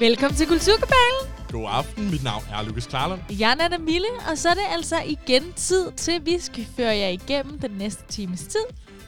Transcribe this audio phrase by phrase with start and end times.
[0.00, 1.22] Velkommen til Kulturkabalen.
[1.52, 3.20] God aften, mit navn er Lukas Klarlund.
[3.30, 6.66] Jeg er Nana Mille, og så er det altså igen tid til, at vi skal
[6.76, 8.60] føre jer igennem den næste times tid.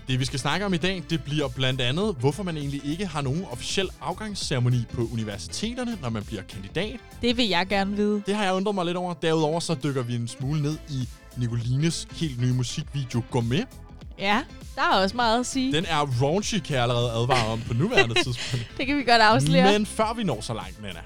[0.09, 3.07] Det vi skal snakke om i dag, det bliver blandt andet, hvorfor man egentlig ikke
[3.07, 7.01] har nogen officiel afgangsceremoni på universiteterne, når man bliver kandidat.
[7.23, 8.23] Det vil jeg gerne vide.
[8.27, 9.15] Det har jeg undret mig lidt over.
[9.15, 13.67] Derudover så dykker vi en smule ned i Nicolines helt nye musikvideo Gourmet.
[14.19, 14.43] Ja,
[14.77, 15.73] der er også meget at sige.
[15.73, 18.67] Den er raunchy, kan jeg allerede advare om på nuværende tidspunkt.
[18.79, 19.73] Det kan vi godt afsløre.
[19.73, 21.01] Men før vi når så langt, Nana,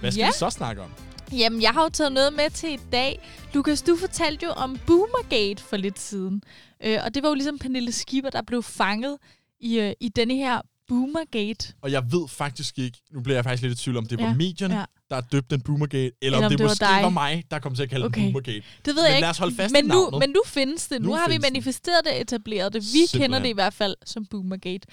[0.00, 0.26] hvad skal Ja.
[0.26, 0.88] vi så snakke om?
[1.32, 3.28] Jamen, jeg har jo taget noget med til i dag.
[3.54, 6.42] Lukas, du fortalte jo om Boomergate for lidt siden.
[6.84, 9.18] Øh, og det var jo ligesom Pernille Skipper, der blev fanget
[9.60, 10.60] i, øh, i denne her
[10.92, 11.72] Boomergate.
[11.82, 14.24] Og jeg ved faktisk ikke, nu bliver jeg faktisk lidt i tvivl om, det var
[14.26, 14.84] Ja, medierne, ja.
[15.10, 17.02] der døbte den Boomergate, eller, om det, det var måske dig.
[17.02, 18.20] var mig, der kom til at kalde Okay.
[18.22, 18.62] den Boomergate.
[18.84, 19.28] Det ved Men jeg lad ikke.
[19.28, 21.02] os holde fast men nu, men nu findes det.
[21.02, 22.82] Nu, Nu har vi manifesteret det, etableret det.
[22.82, 23.20] Vi Simpelthen.
[23.20, 24.86] kender det i hvert fald som Boomergate.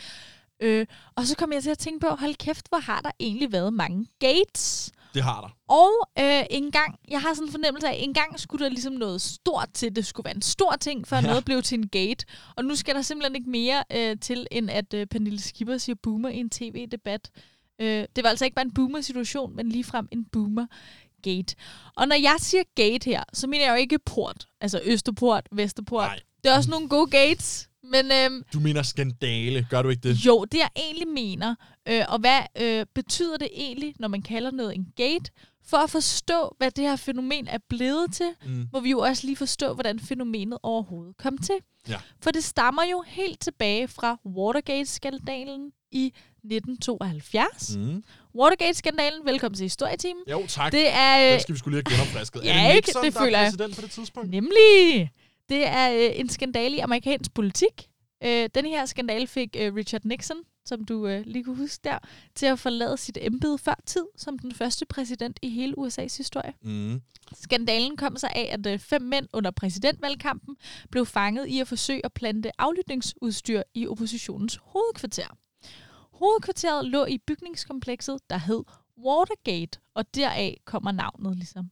[0.62, 0.86] Øh,
[1.16, 3.74] og så kom jeg til at tænke på, hold kæft, hvor har der egentlig været
[3.74, 4.92] mange gates?
[5.14, 5.74] Det har der.
[5.76, 8.70] Og øh, en gang, jeg har sådan en fornemmelse af, at en gang skulle der
[8.70, 9.96] ligesom noget stort til.
[9.96, 11.22] Det skulle være en stor ting, før Ja.
[11.28, 12.26] noget blev til en gate.
[12.58, 15.96] Og nu skal der simpelthen ikke mere øh, til, end at øh, Pernille Skipper siger
[16.04, 17.30] boomer i en tv-debat.
[17.82, 21.56] Øh, det var altså ikke bare en boomer-situation, men ligefrem en boomer-gate.
[21.96, 24.48] Og når jeg siger gate her, så mener jeg jo ikke port.
[24.62, 26.02] Altså Østerport, Vesterport.
[26.08, 26.20] Nej.
[26.44, 27.69] Det er også nogle gode gates.
[27.92, 30.16] Men øhm, Du mener skandale, gør du ikke det?
[30.26, 31.56] jo, det jeg egentlig mener,
[31.90, 35.32] øh, og hvad øh, betyder det egentlig, når man kalder noget en gate?
[35.66, 38.68] For at forstå, hvad det her fænomen er blevet til, Mm.
[38.74, 41.56] må vi jo også lige forstå, hvordan fænomenet overhovedet kom til.
[41.90, 41.98] Ja.
[42.24, 47.78] For det stammer jo helt tilbage fra Watergate-skandalen i 1972.
[47.78, 48.04] Mm.
[48.36, 50.24] Watergate-skandalen, velkommen til Historietimen.
[50.32, 50.72] Jo, tak.
[50.72, 51.18] Det er...
[51.28, 52.44] Den Øh, skal vi skulle lige have genopfrisket.
[52.44, 52.88] Ja, er det ikke?
[52.88, 53.72] Nixon, Det der føler er jeg.
[53.76, 54.30] på det tidspunkt?
[54.30, 55.12] Nemlig!
[55.50, 57.90] Det er øh, en skandale i amerikansk politik.
[58.24, 61.98] Øh, den her skandale fik øh, Richard Nixon, som du øh, lige kunne huske der,
[62.36, 66.54] til at forlade sit embede før tid som den første præsident i hele USA's historie.
[66.62, 67.02] Mm.
[67.34, 70.56] Skandalen kom sig af, at øh, fem mænd under præsidentvalgkampen
[70.92, 75.38] blev fanget i at forsøge at plante aflytningsudstyr i oppositionens hovedkvarter.
[76.12, 78.64] Hovedkvarteret lå i bygningskomplekset, der hed
[79.06, 81.72] Watergate, og deraf kommer navnet ligesom.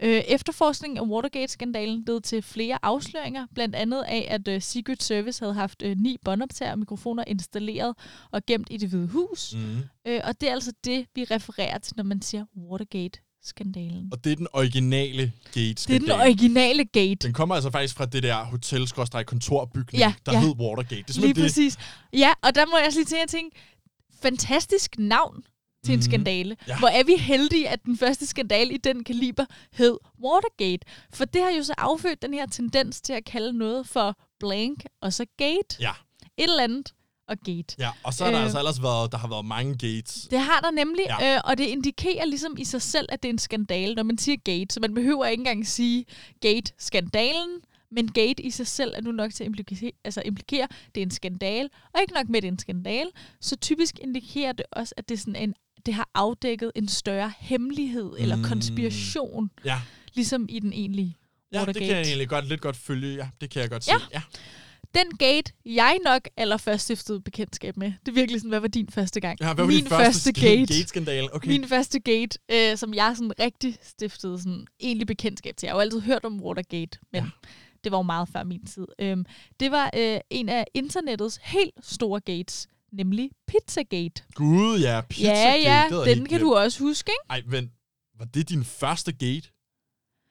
[0.00, 5.40] Øh, efterforskningen af Watergate-skandalen led til flere afsløringer, blandt andet af, at øh, Secret Service
[5.44, 7.94] havde haft øh, ni båndoptager og mikrofoner installeret
[8.32, 9.54] og gemt i det hvide hus.
[9.54, 9.76] Mm.
[10.06, 14.08] Øh, og det er altså det, vi refererer til, når man siger Watergate-skandalen.
[14.12, 17.14] Og det er den originale gate Det er den originale gate.
[17.14, 18.88] Den kommer altså faktisk fra det der hotel
[19.26, 20.40] kontorbygning, Ja, der ja.
[20.40, 21.02] hed Watergate.
[21.02, 21.42] Det er Lige det.
[21.42, 21.76] præcis.
[22.12, 23.56] Ja, og der må jeg også lige tænke, at tænke,
[24.22, 25.44] fantastisk navn
[25.84, 26.02] til en Mhm.
[26.02, 26.56] skandale.
[26.68, 26.78] Ja.
[26.78, 30.86] Hvor er vi heldige, at den første skandale i den kaliber hed Watergate.
[31.12, 34.84] For det har jo så affødt den her tendens til at kalde noget for blank
[35.02, 35.76] og så gate.
[35.80, 35.90] Ja.
[36.38, 36.92] Et eller andet
[37.28, 37.76] og gate.
[37.78, 38.44] Ja, og så har der Øh.
[38.44, 40.28] altså ellers været, der har været mange gates.
[40.30, 41.34] Det har der nemlig, ja.
[41.36, 44.18] øh, og det indikerer ligesom i sig selv, at det er en skandale, når man
[44.18, 44.74] siger gate.
[44.74, 46.04] Så man behøver ikke engang sige
[46.40, 50.70] gate-skandalen, men gate i sig selv er nu nok til at implikere, altså implikere, at
[50.94, 51.68] det er en skandale.
[51.94, 55.08] Og ikke nok med, at det er en skandale, så typisk indikerer det også, at
[55.08, 55.54] det, er sådan en,
[55.86, 58.42] det har afdækket en større hemmelighed eller Mm.
[58.44, 59.80] konspiration, Ja,
[60.14, 61.16] ligesom i den egentlige
[61.52, 61.86] ja det Watergate.
[61.86, 63.14] kan jeg egentlig godt, lidt godt følge.
[63.14, 63.98] Ja, det kan jeg godt Ja.
[63.98, 64.04] se.
[64.12, 64.22] Ja.
[64.94, 68.88] Den gate, jeg nok allerførst stiftede bekendtskab med, det er virkelig sådan, hvad var din
[68.88, 69.38] første gang?
[69.40, 70.74] ja hvad var Min din første, første gate.
[70.74, 71.34] gate-skandale?
[71.34, 71.48] Okay.
[71.48, 75.66] Min første gate, øh, som jeg sådan rigtig stiftede sådan egentlig bekendtskab til.
[75.66, 77.30] Jeg har jo altid hørt om Watergate, men ja.
[77.84, 78.86] det var jo meget før min tid.
[78.98, 79.26] Øhm,
[79.60, 84.22] det var øh, en af internettets helt store gates, nemlig Pizzagate.
[84.34, 85.00] Gud, ja.
[85.00, 85.62] Pizzagate.
[85.62, 87.30] ja, ja, den kan du også huske, ikke?
[87.30, 87.70] Ej, vent.
[88.18, 89.50] Var det din første gate?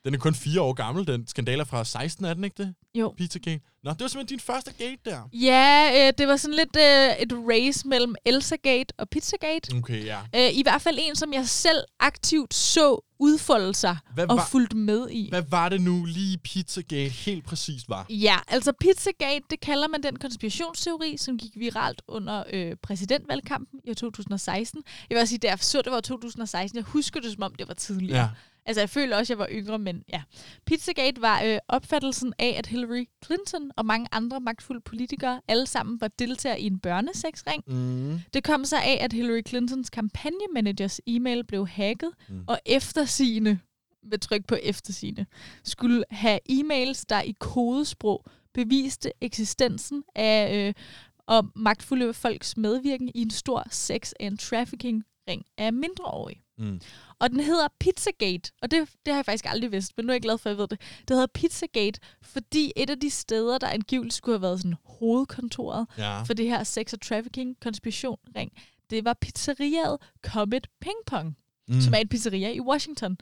[0.06, 2.74] Den er kun fire år gammel, den skandaler fra 16, er den ikke det?
[2.96, 3.14] Jo.
[3.18, 3.59] Pizzagate.
[3.84, 5.30] Nå, det var simpelthen din første gate der.
[5.34, 9.75] Ja, øh, det var sådan lidt øh, et race mellem Elsagate og Pizzagate.
[9.78, 10.19] Okay, ja.
[10.36, 14.46] Øh, I hvert fald en, som jeg selv aktivt så udfolde sig Hvad og var-
[14.52, 15.30] fulgte med i.
[15.30, 18.06] Hvad var det nu lige Pizzagate helt præcist var?
[18.09, 23.90] Ja, altså Pizzagate, det kalder man den konspirationsteori, som gik viralt under øh, præsidentvalgkampen i
[23.90, 24.84] år 2016.
[25.09, 27.56] Jeg vil også sige, da jeg så, det var 2016, jeg husker det, som om
[27.56, 28.20] det var tidligere.
[28.22, 28.28] Ja.
[28.65, 30.21] Altså, jeg føler også, at jeg var yngre, men ja.
[30.65, 36.01] Pizzagate var øh, opfattelsen af, at Hillary Clinton og mange andre magtfulde politikere alle sammen
[36.01, 37.63] var deltagere i en børnesexring.
[37.67, 38.19] Mm.
[38.33, 42.43] Det kom sig af, at Hillary Clintons kampagnemanagers e-mail blev hacket, Mm.
[42.47, 43.59] og eftersigende,
[44.03, 45.25] med tryk på eftersigende,
[45.63, 50.73] skulle have e-mails, der i kodesprog beviste eksistensen af øh,
[51.27, 56.41] og magtfulde folks medvirken i en stor sex- and trafficking-ring af mindreårige.
[56.57, 56.81] Mm.
[57.23, 60.14] Og den hedder Pizzagate, og det, det har jeg faktisk aldrig vidst, men nu er
[60.14, 60.79] jeg glad for, at jeg ved det.
[61.08, 65.87] Det hedder Pizzagate, fordi et af de steder, der angiveligt skulle have været sådan hovedkontoret
[65.97, 66.22] Ja.
[66.23, 68.52] for det her sex og trafficking konspiration ring,
[68.90, 71.37] det var pizzeriaet Comet Ping Pong.
[71.67, 71.81] mm.
[71.81, 73.17] som er et pizzeria i Washington.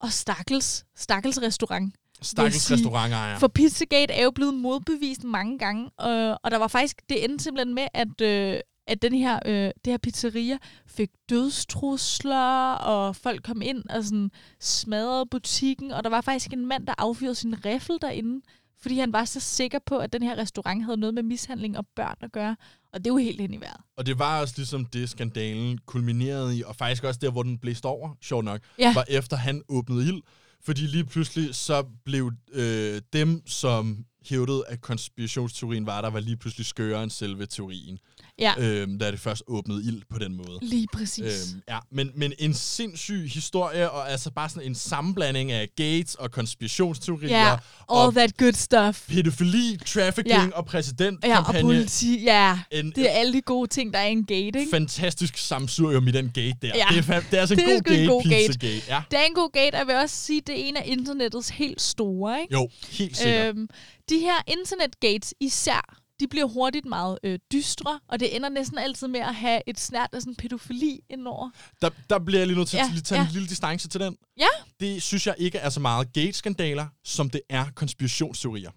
[0.00, 1.94] Og stakkels, stakkels restaurant.
[2.22, 2.74] Stakkels sige.
[2.76, 3.38] restaurantejer.
[3.38, 7.44] For Pizzagate er jo blevet modbevist mange gange, øh, og der var faktisk, det endte
[7.44, 9.52] simpelthen med, at, øh, at den her, øh,
[9.84, 16.10] det her pizzeria fik dødstrusler, og folk kom ind og sådan smadrede butikken, og der
[16.10, 18.44] var faktisk en mand, der affyrede sin riffel derinde,
[18.82, 21.86] fordi han var så sikker på, at den her restaurant havde noget med mishandling og
[21.96, 22.56] børn at gøre.
[22.92, 23.80] Og det er jo helt hen i vejret.
[23.96, 27.58] Og det var også ligesom det, skandalen kulminerede i, og faktisk også der, hvor den
[27.58, 28.94] blæste over, sjovt nok, Ja.
[28.94, 30.22] var efter han åbnede ild.
[30.64, 36.36] Fordi lige pludselig så blev øh, dem, som hævdede, at konspirationsteorien var der, var lige
[36.36, 37.98] pludselig skørere end selve teorien.
[38.38, 40.58] Ja, Øh, da det først åbnede ild på den måde.
[40.62, 41.52] lige præcis.
[41.52, 46.14] Øhm, ja, men, men en sindssyg historie, og altså bare sådan en sammenblanding af gates
[46.14, 47.56] og konspirationsteorier, Ja,
[47.86, 49.08] og All that good stuff.
[49.08, 50.48] pædofili, trafficking Ja.
[50.54, 51.34] og præsidentkampagne.
[51.34, 52.22] Ja, og politi.
[52.24, 54.66] Ja, en, det er alle de gode ting, der er i en gate, ikke?
[54.70, 56.72] fantastisk samsurium i den gate der.
[56.74, 56.84] Ja.
[56.90, 58.58] Det, er, det er altså en Det er god sgu en gate, god gate.
[58.58, 58.82] gate.
[58.88, 59.02] Ja.
[59.10, 61.48] Det er en god gate, og jeg vil også sige, det er en af internettets
[61.48, 62.52] helt store, ikke?
[62.54, 63.56] Jo, helt sikkert.
[63.56, 63.68] Øhm,
[64.08, 69.08] de her internetgates især, de bliver hurtigt meget øh, dystre, og det ender næsten altid
[69.08, 71.50] med at have et snært af sådan pædofili indover.
[71.82, 73.32] Der, der bliver jeg lige nødt til Ja, at tage en ja.
[73.32, 74.16] lille distance til den.
[74.38, 74.46] Ja.
[74.80, 78.70] Det synes jeg ikke er så meget gate-skandaler, som det er konspirationsteorier.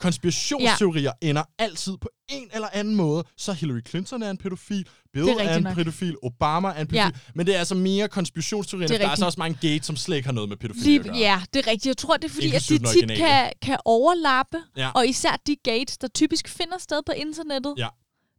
[0.00, 1.28] Konspirationsteorier ja.
[1.28, 3.24] ender altid på en eller anden måde.
[3.36, 5.74] Så Hillary Clinton er en pædofil, Bill er, er en nok.
[5.74, 6.96] pædofil, Obama er en pædofil.
[6.96, 7.10] Ja.
[7.34, 8.88] Men det er altså mere konspirationsteorier.
[8.88, 10.98] Er Der er altså også mange gates, som slet ikke har noget med pædofili Lige,
[10.98, 11.16] at gøre.
[11.16, 11.86] ja, det er rigtigt.
[11.86, 13.20] Jeg tror, det er fordi, at de Inklusive tit originale.
[13.20, 14.90] kan, kan overlappe, Ja.
[14.94, 17.74] og især de gates, der typisk finder sted på internettet.
[17.78, 17.88] Ja.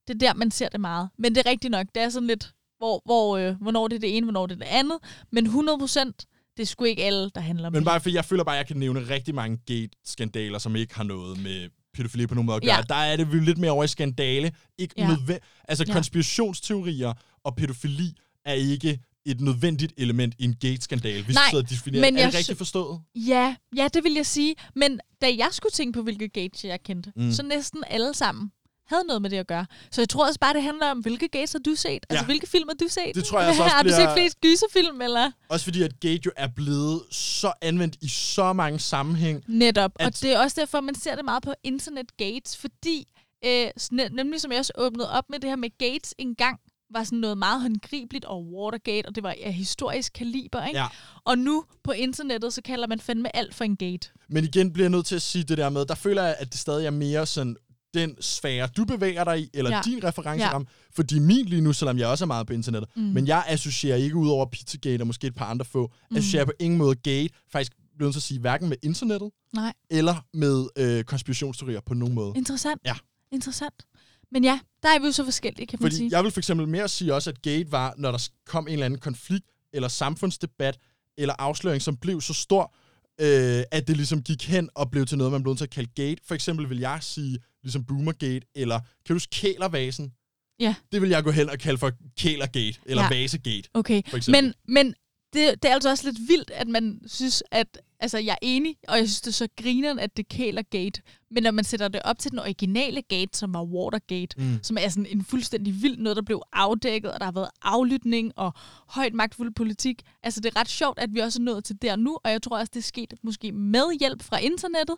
[0.08, 1.10] Det er der, man ser det meget.
[1.20, 1.88] Men det er rigtigt nok.
[1.96, 4.60] Det er sådan lidt, hvor, hvor, øh, hvornår det er det ene, hvornår det er
[4.60, 4.98] det andet.
[5.32, 6.26] Men 100 procent,
[6.58, 8.58] det er sgu ikke alle, der handler om Men bare fordi jeg føler bare, at
[8.60, 12.56] jeg kan nævne rigtig mange gate-skandaler, som ikke har noget med pædofili på nogen måde
[12.56, 12.76] at gøre.
[12.76, 12.82] Ja.
[12.90, 14.52] Der er det vi lidt mere over i skandale.
[14.78, 15.08] Ikke Ja.
[15.08, 15.44] nødvendigt.
[15.68, 15.94] Altså Ja.
[15.94, 17.14] konspirationsteorier
[17.44, 18.14] og pædofili
[18.46, 22.02] er ikke et nødvendigt element i en gate-skandale, hvis Nej, du sidder og definerer.
[22.02, 23.00] men er det rigtigt forstået?
[23.16, 24.56] Ja, ja, det vil jeg sige.
[24.76, 27.32] Men da jeg skulle tænke på, hvilke gates jeg kendte, mm.
[27.32, 28.52] så næsten alle sammen
[28.90, 29.66] havde noget med det at gøre.
[29.92, 31.90] Så jeg tror også bare, det handler om, hvilke gates har du set?
[31.90, 31.98] Ja.
[32.10, 32.26] Altså, Ja.
[32.26, 33.16] hvilke film har du set?
[33.16, 35.32] Det tror jeg altså også Har du set flest gyserfilm, eller?
[35.50, 39.44] Også fordi, at gate jo er blevet så anvendt i så mange sammenhæng.
[39.48, 39.92] Netop.
[40.00, 43.08] At- Og det er også derfor, man ser det meget på internet gates, fordi,
[43.46, 43.68] øh,
[44.12, 46.60] nemlig som jeg også åbnede op med det her med gates engang,
[46.94, 50.80] var sådan noget meget håndgribeligt, og Watergate, og det var af historisk kaliber, ikke?
[50.80, 50.88] Ja.
[51.26, 54.10] Og nu på internettet, så kalder man fandme alt for en gate.
[54.30, 56.52] Men igen bliver jeg nødt til at sige det der med, der føler jeg, at
[56.52, 57.56] det stadig er mere sådan
[58.00, 59.82] den sfære, du bevæger dig i, eller ja.
[59.86, 60.68] Din referenceramme.
[60.70, 60.92] Ja.
[60.96, 63.02] Fordi min lige nu, selvom jeg også er meget på internettet, mm.
[63.02, 66.18] men jeg associerer ikke ud over Pizzagate og måske et par andre få, mm.
[66.18, 69.74] associerer på ingen måde Gate, faktisk bliver nødt til at sige, hverken med internettet, Nej.
[69.90, 72.34] eller med øh, konspirationsteorier på nogen måde.
[72.36, 72.82] Interessant.
[72.86, 72.96] Ja.
[73.32, 73.86] Interessant.
[74.32, 76.10] Men ja, der er vi jo så forskellige, kan man Fordi sige.
[76.12, 78.86] jeg vil for eksempel mere sige også, at Gate var, når der kom en eller
[78.86, 80.78] anden konflikt, eller samfundsdebat,
[81.18, 82.76] eller afsløring, som blev så stor,
[83.22, 85.70] øh, at det ligesom gik hen og blev til noget, man blev nødt til at
[85.70, 86.22] kalde Gate.
[86.28, 90.12] For eksempel vil jeg sige, ligesom Boomergate, eller kan du huske Kælervasen?
[90.60, 90.76] Ja.
[90.92, 93.10] Det vil jeg gå hen og kalde for Kælergate, eller ja.
[93.10, 93.70] Vasegate.
[93.74, 94.44] Okay, for eksempel.
[94.44, 94.96] men, men
[95.34, 98.76] det, det er altså også lidt vildt, at man synes, at altså, jeg er enig,
[98.88, 101.02] og jeg synes, det er så grineren, at det kæler gate.
[101.32, 104.60] Men når man sætter det op til den originale gate, som var Watergate, mm.
[104.64, 108.34] som er sådan en fuldstændig vild noget, der blev afdækket, og der har været aflytning
[108.36, 108.54] og
[108.88, 110.02] højt magtfuld politik.
[110.24, 112.42] Altså, det er ret sjovt, at vi også er nået til der nu, og jeg
[112.42, 114.96] tror også, det er sket måske med hjælp fra internettet,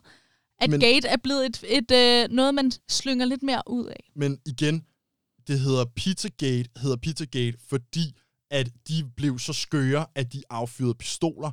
[0.59, 4.11] at Men- gate er blevet et, et, øh, noget, man slynger lidt mere ud af.
[4.15, 4.85] Men igen,
[5.47, 8.15] det hedder Pizzagate, hedder Pizzagate, fordi
[8.51, 11.51] at de blev så skøre, at de affyrede pistoler.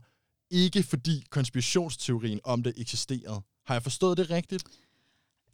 [0.50, 3.40] Ikke fordi konspirationsteorien om det eksisterede.
[3.66, 4.64] Har jeg forstået det rigtigt?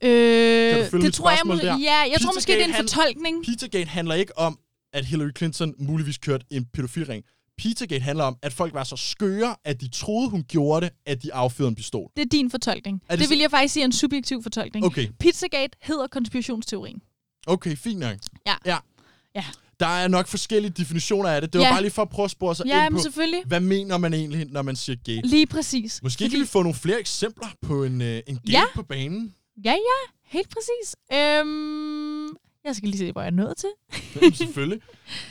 [0.04, 1.78] Øh, følge det tror jeg, der?
[1.78, 3.44] ja, jeg tror måske, det er en fortolkning.
[3.44, 4.59] Pizzagate handler ikke om,
[4.92, 7.25] at Hillary Clinton muligvis kørte en pædofilring.
[7.62, 11.23] Pizzagate handler om, at folk var så skøre, at de troede, hun gjorde det, at
[11.23, 12.11] de affyrede en pistol.
[12.16, 13.02] Det er din fortolkning.
[13.09, 14.87] Er det det vil jeg faktisk sige er en subjektiv fortolkning.
[14.87, 17.02] Okay, Pizzagate hedder konspirationsteorien.
[17.47, 18.16] okay, fint nok.
[18.47, 18.54] Ja.
[18.66, 18.76] ja.
[19.35, 19.45] Ja.
[19.81, 21.52] Der er nok forskellige definitioner af det.
[21.52, 21.73] Det var Ja.
[21.73, 23.42] bare lige for at prøve at spore sig Ja, ind på, selvfølgelig.
[23.47, 25.28] hvad mener man egentlig, når man siger gate?
[25.28, 26.00] Lige præcis.
[26.02, 28.62] Måske kan vi få nogle flere eksempler på en, øh, en gate Ja.
[28.75, 29.35] på banen.
[29.64, 30.11] Ja, ja.
[30.26, 30.97] Helt præcis.
[31.12, 32.26] Øhm,
[32.64, 33.69] jeg skal lige se, hvor jeg er nået til.
[34.16, 34.81] Jamen, Selvfølgelig.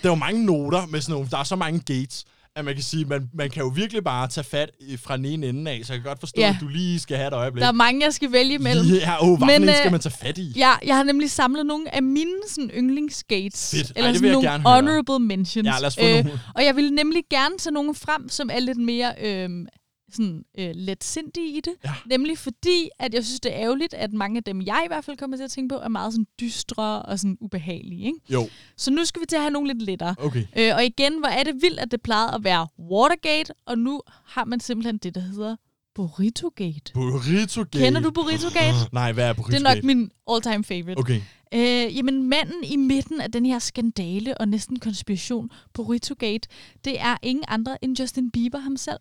[0.04, 2.74] Der er jo mange noter med sådan nogle, der er så mange gates, at man
[2.74, 5.82] kan sige, man, man kan jo virkelig bare tage fat fra den ene ende af,
[5.84, 6.50] så jeg kan godt forstå, Ja.
[6.50, 7.62] at du lige skal have et øjeblik.
[7.62, 8.86] Der er mange, jeg skal vælge imellem.
[8.88, 10.54] Ja, oh, hvad Men, Men, en skal øh, man tage fat i?
[10.56, 13.72] Ja, jeg har nemlig samlet nogle af mine sådan, yndlingsgates.
[13.72, 13.88] Fedt.
[13.88, 14.76] Ej, Eller vil sådan nogle gerne høre.
[14.76, 15.66] honorable mentions.
[15.68, 16.40] Ja, lad os få nogle.
[16.56, 19.66] Og jeg vil nemlig gerne tage nogle frem, som er lidt mere øhm,
[20.16, 21.74] sådan øh, let sindige i det.
[21.86, 21.94] Ja.
[22.10, 25.06] Nemlig fordi, at jeg synes, det er ærgerligt, at mange af dem, jeg i hvert
[25.06, 28.06] fald kommer til at tænke på, er meget sådan dystre og sådan ubehagelige.
[28.06, 28.20] Ikke?
[28.30, 30.16] Jo, Så nu skal vi til at have nogle lidt lettere.
[30.18, 30.44] okay.
[30.58, 34.02] Øh, og igen, hvor er det vildt, at det plejede at være Watergate, og nu
[34.26, 35.56] har man simpelthen det, der hedder
[35.96, 36.94] Burrito-gate.
[36.94, 37.80] Burrito Gate.
[37.86, 38.90] Kender du Burrito-gate?
[38.94, 39.88] Nej, hvad er Burrito Det er nok Gate?
[39.88, 40.98] min all-time favorite.
[41.00, 41.22] Okay.
[41.54, 46.50] Øh, jamen, manden i midten af den her skandale og næsten konspiration på Burrito-gate,
[46.86, 48.98] det er ingen andre end Justin Bieber ham selv.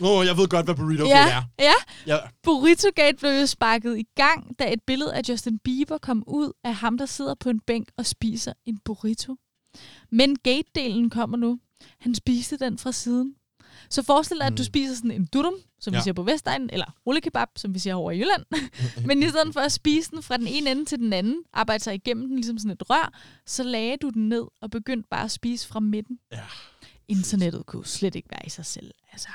[0.00, 1.42] Åh, oh, jeg ved godt, hvad Burrito ja, Gate er.
[1.58, 1.72] ja.
[2.06, 2.18] Ja.
[2.42, 6.74] Burrito-gate blev jo sparket i gang, da et billede af Justin Bieber kom ud af
[6.74, 9.36] ham, der sidder på en bænk og spiser en burrito.
[10.10, 11.58] Men gate-delen kommer nu.
[12.00, 13.34] Han spiste den fra siden.
[13.90, 14.64] Så forestil dig, at du Mm.
[14.64, 15.96] spiser sådan en durum, som ja.
[15.96, 16.00] Ja.
[16.00, 18.42] vi siger på Vestegnen, eller rullekebab, som vi siger over i Jylland.
[19.08, 21.84] Men i stedet for at spise den fra den ene ende til den anden, arbejde
[21.84, 23.12] sig igennem den ligesom sådan et rør,
[23.46, 26.18] så lagde du den ned og begyndte bare at spise fra midten.
[26.32, 26.40] Ja.
[27.08, 28.90] Internettet kunne slet ikke være i sig selv.
[29.12, 29.28] Altså,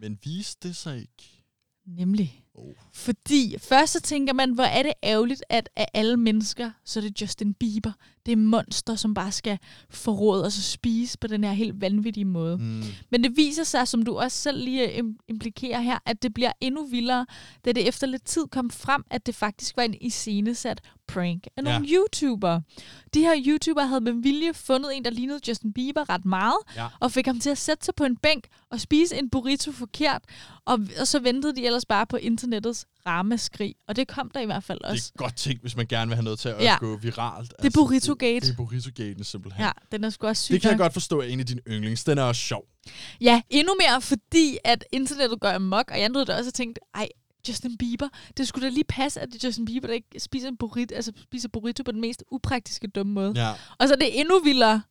[0.00, 1.44] men viste det sig ikke?
[1.84, 2.44] nemlig.
[2.54, 2.72] Oh.
[2.94, 7.02] Fordi først så tænker man, hvor er det ærgerligt, at af alle mennesker, så er
[7.04, 7.92] det Justin Bieber.
[8.26, 9.58] Det er monster, som bare skal
[9.90, 12.56] forråde og så spise på den her helt vanvittige måde.
[12.58, 12.82] Mm.
[13.10, 16.52] Men det viser sig, som du også selv lige im- implikerer her, at det bliver
[16.60, 17.26] endnu vildere,
[17.64, 21.64] da det efter lidt tid kom frem, at det faktisk var en iscenesat prank af
[21.64, 21.94] nogle Ja.
[21.94, 22.62] YouTubere.
[23.14, 26.86] De her YouTubere havde med vilje fundet en, der lignede Justin Bieber ret meget, Ja.
[27.00, 30.22] og fik ham til at sætte sig på en bænk og spise en burrito forkert,
[30.64, 34.44] og, og så ventede de ellers bare på internettets ramaskrig, og det kom der i
[34.46, 35.12] hvert fald Det også.
[35.14, 36.76] er godt tænkt, hvis man gerne vil have noget til at Ja.
[36.80, 37.52] gå viralt.
[37.62, 38.34] Det er Burrito-gate.
[38.34, 39.64] Det, det er Burrito-gaten simpelthen.
[39.64, 40.52] Ja, den er sgu også syg.
[40.54, 42.04] Det kan jeg godt forstå er en af dine yndlings.
[42.04, 42.64] Den er også sjov.
[43.20, 46.80] Ja, endnu mere, fordi at internettet gør amok, og jeg nåede da også og tænkte,
[46.94, 47.08] ej,
[47.48, 50.48] Justin Bieber, det skulle da lige passe, at det er Justin Bieber, der ikke spiser,
[50.48, 53.32] en burrito, altså spiser burrito på den mest upraktiske dumme måde.
[53.36, 54.82] Ja, Og så er det endnu vildere.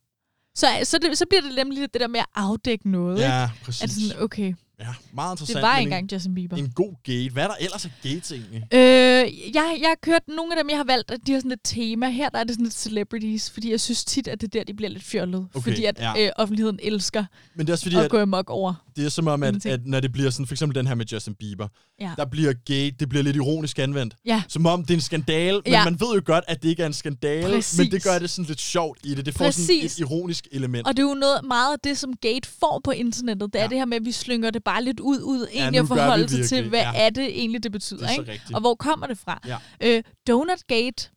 [0.54, 3.16] Så, så, det, så bliver det nemlig det der med at afdække noget.
[3.18, 3.28] ikke?
[3.30, 3.82] ja præcis.
[3.82, 5.56] At sådan, okay, Ja, meget interessant.
[5.56, 6.56] det var engang Justin Bieber.
[6.56, 7.30] En, en god gate.
[7.32, 8.62] Hvad er der ellers af gates egentlig?
[8.72, 11.52] Øh, jeg, jeg har kørt nogle af dem, jeg har valgt, at de har sådan
[11.52, 12.08] et tema.
[12.10, 14.64] Her der er det sådan lidt celebrities, fordi jeg synes tit, at det er der,
[14.64, 15.48] de bliver lidt fjollet.
[15.54, 16.24] Okay, fordi at ja.
[16.26, 17.24] øh, offentligheden elsker
[17.56, 18.74] Men det er også fordi, at at gå amok over.
[18.96, 21.06] det er som om, at, at når det bliver sådan, for eksempel den her med
[21.06, 21.68] Justin Bieber,
[22.00, 22.10] Ja.
[22.16, 24.14] der bliver gate, det bliver lidt ironisk anvendt.
[24.26, 24.42] Ja.
[24.48, 25.84] Som om det er en skandale, men Ja.
[25.84, 27.78] man ved jo godt, at det ikke er en skandale, Præcis.
[27.78, 29.26] men det gør det sådan lidt sjovt i det.
[29.26, 29.92] Det får sådan Præcis.
[29.94, 30.86] et ironisk element.
[30.86, 33.52] Og det er jo noget meget af det, som Gate får på internettet.
[33.52, 33.68] Det er Ja.
[33.68, 36.28] det her med, at vi slynger det bare lidt ud, ud egentlig nu at forholde
[36.28, 36.92] sig til, hvad ja.
[36.94, 38.06] er det egentlig, det betyder.
[38.06, 38.32] Det ikke?
[38.32, 38.54] rigtigt.
[38.54, 39.40] Og hvor kommer det fra?
[39.46, 39.56] Ja.
[39.80, 41.10] Øh, Donut Gate,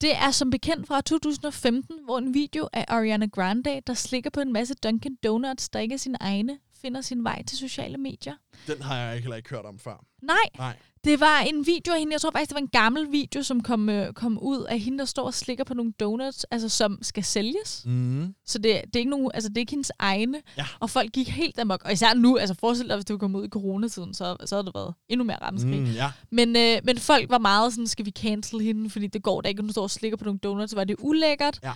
[0.00, 4.40] det er som bekendt fra 2015, hvor en video af Ariana Grande, der slikker på
[4.40, 8.34] en masse Dunkin' Donuts, der ikke er sine egne, finder sin vej til sociale medier.
[8.66, 10.04] Den har jeg heller ikke hørt om før.
[10.22, 10.76] Nej, Nej.
[11.04, 13.62] det var en video af hende, jeg tror faktisk, det var en gammel video, som
[13.62, 16.98] kom, øh, kom ud af hende, der står og slikker på nogle donuts, altså som
[17.02, 17.82] skal sælges.
[17.86, 18.34] Mm.
[18.46, 20.42] Så det, det, er ikke nogen, altså det er ikke hendes egne.
[20.58, 20.66] Ja.
[20.80, 21.82] Og folk gik helt amok.
[21.84, 24.66] Og især nu, altså forestil dig, hvis det kommet ud i coronatiden, så, så havde
[24.66, 25.80] det været endnu mere rammeskrig.
[25.80, 25.86] Mm.
[25.86, 26.12] Ja.
[26.30, 29.48] Men, øh, men folk var meget sådan, skal vi cancel hende, fordi det går da
[29.48, 31.60] ikke, hun står og slikker på nogle donuts, var det ulækkert.
[31.62, 31.72] Ja.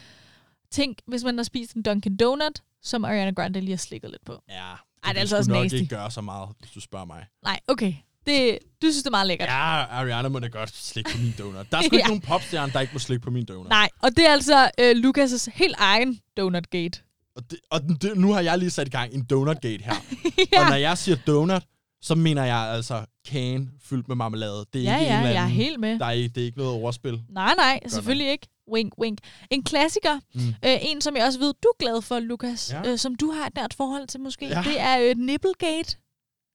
[0.70, 4.24] Tænk, hvis man har spist en Dunkin' Donut, som Ariana Grande lige har slikket lidt
[4.24, 4.42] på.
[4.48, 4.72] Ja.
[5.06, 5.74] Ej, det er altså også nok nasty.
[5.76, 7.24] ikke gøre så meget, hvis du spørger mig.
[7.44, 7.94] Nej, okay.
[8.26, 9.48] Det, du synes, det er meget lækkert.
[9.48, 11.66] Ja, Ariana må da godt slikke på min donut.
[11.72, 12.06] Der er sgu ikke Ja.
[12.06, 13.68] nogen popstjerne, der ikke må slikke på min donut.
[13.68, 17.02] Nej, og det er altså øh, Lukas' helt egen Donut-gate.
[17.36, 19.94] Og, det, og det, nu har jeg lige sat i gang en donutgate her.
[20.52, 20.60] ja.
[20.64, 21.62] Og når jeg siger donut,
[22.02, 24.64] så mener jeg altså can fyldt med marmelade.
[24.72, 25.98] Det er ja, ikke ja, en eller jeg er anden, helt med.
[25.98, 27.20] Der er, ikke- det er ikke noget overspil.
[27.28, 28.46] Nej, nej, selvfølgelig ikke.
[28.72, 29.18] Wink, wink.
[29.50, 30.20] En klassiker.
[30.34, 30.40] Mm.
[30.64, 32.72] Øh, en, som jeg også ved, du er glad for, Lukas.
[32.72, 32.90] Ja.
[32.90, 34.46] Øh, som du har et nært forhold til måske.
[34.48, 34.62] Ja.
[34.66, 35.96] Det er øh, Nipplegate.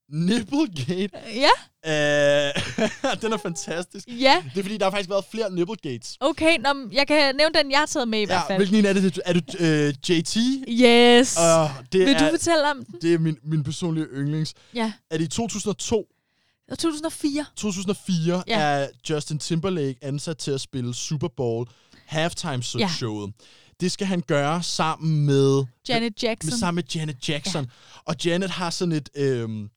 [0.09, 1.09] Nipplegate.
[1.27, 1.49] Øh, Ja,
[1.85, 1.91] Øh,
[3.21, 4.07] den er fantastisk.
[4.07, 4.43] ja.
[4.53, 6.17] Det er fordi, der har faktisk været flere Nipplegates.
[6.19, 8.57] Okay, nå, jeg kan nævne den, jeg har taget med i hvert Ja, fald.
[8.59, 9.19] hvilken en er det?
[9.25, 10.37] Er du øh, JT?
[10.69, 11.37] Yes.
[11.37, 12.95] Uh, det, Vil du er, fortælle om den?
[13.01, 14.53] det er min, min personlige yndlings.
[14.73, 14.93] Ja.
[15.11, 16.07] Er det i 2002, Og
[16.69, 17.45] 2004.
[17.55, 18.59] 2004, Ja.
[18.59, 21.67] er Justin Timberlake ansat til at spille Super Bowl
[22.05, 22.89] halftime Ja.
[22.97, 23.33] showet.
[23.79, 26.51] Det skal han gøre sammen med Janet med, Jackson.
[26.59, 27.63] sammen med Janet Jackson.
[27.63, 27.69] Ja.
[28.05, 29.69] Og Janet har sådan et øhm,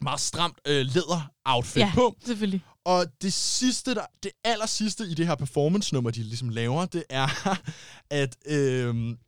[0.00, 1.90] meget stramt øh, læder-outfit Ja.
[1.94, 2.16] på.
[2.26, 2.64] Selvfølgelig.
[2.84, 7.04] Og det sidste, der, det aller sidste i det her performance-nummer, de ligesom laver, det
[7.10, 7.58] er,
[8.10, 9.18] at, øhm,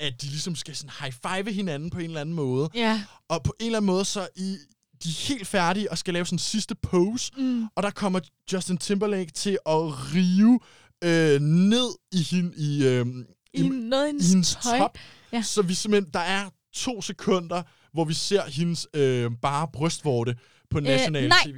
[0.00, 2.70] at de ligesom skal sådan high-five hinanden på en eller anden måde.
[2.74, 3.04] Ja.
[3.28, 4.56] Og på en eller anden måde, så i,
[5.04, 7.32] de er helt færdige og skal lave sådan en sidste pose.
[7.36, 7.64] Mm.
[7.76, 8.20] Og der kommer
[8.52, 10.60] Justin Timberlake til at rive
[11.04, 13.06] øh, ned i, hende, i, øh,
[13.52, 14.78] I noget af i hendes, hendes tøj.
[14.78, 14.98] top.
[15.32, 15.42] Ja.
[15.42, 17.62] Så vi simpelthen, der er to sekunder,
[17.92, 20.36] hvor vi ser hendes øh, bare brystvorte
[20.70, 21.38] på national Øh, nej.
[21.44, 21.56] TV.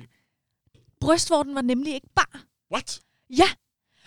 [1.00, 2.40] Brystvorten var nemlig ikke bare.
[2.73, 3.00] What?
[3.38, 3.49] Ja,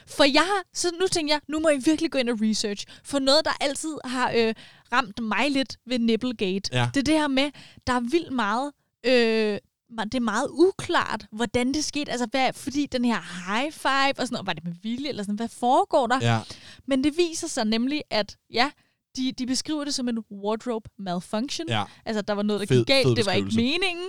[0.08, 2.86] for jeg har, så nu tænker jeg, nu må I virkelig gå ind og research.
[3.04, 4.54] For noget, der altid har øh,
[4.94, 6.90] ramt mig lidt ved Nipplegate, Ja.
[6.94, 7.52] det er det her med,
[7.88, 8.72] der er vildt meget,
[9.06, 9.58] øh,
[10.04, 12.12] det er meget uklart, hvordan det skete.
[12.12, 15.24] Altså, hvad, fordi den her high five og sådan noget, var det med vilje eller
[15.24, 16.20] sådan, hvad foregår der?
[16.22, 16.40] Ja.
[16.88, 18.72] Men det viser sig nemlig, at ja,
[19.16, 21.68] de, de beskriver det som en wardrobe malfunction.
[21.70, 21.84] Ja.
[22.06, 23.18] Altså, der var noget, der Fed- gik galt.
[23.18, 24.06] det var ikke meningen.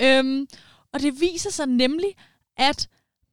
[0.00, 0.46] Øhm,
[0.92, 2.12] og det viser sig nemlig,
[2.56, 2.88] at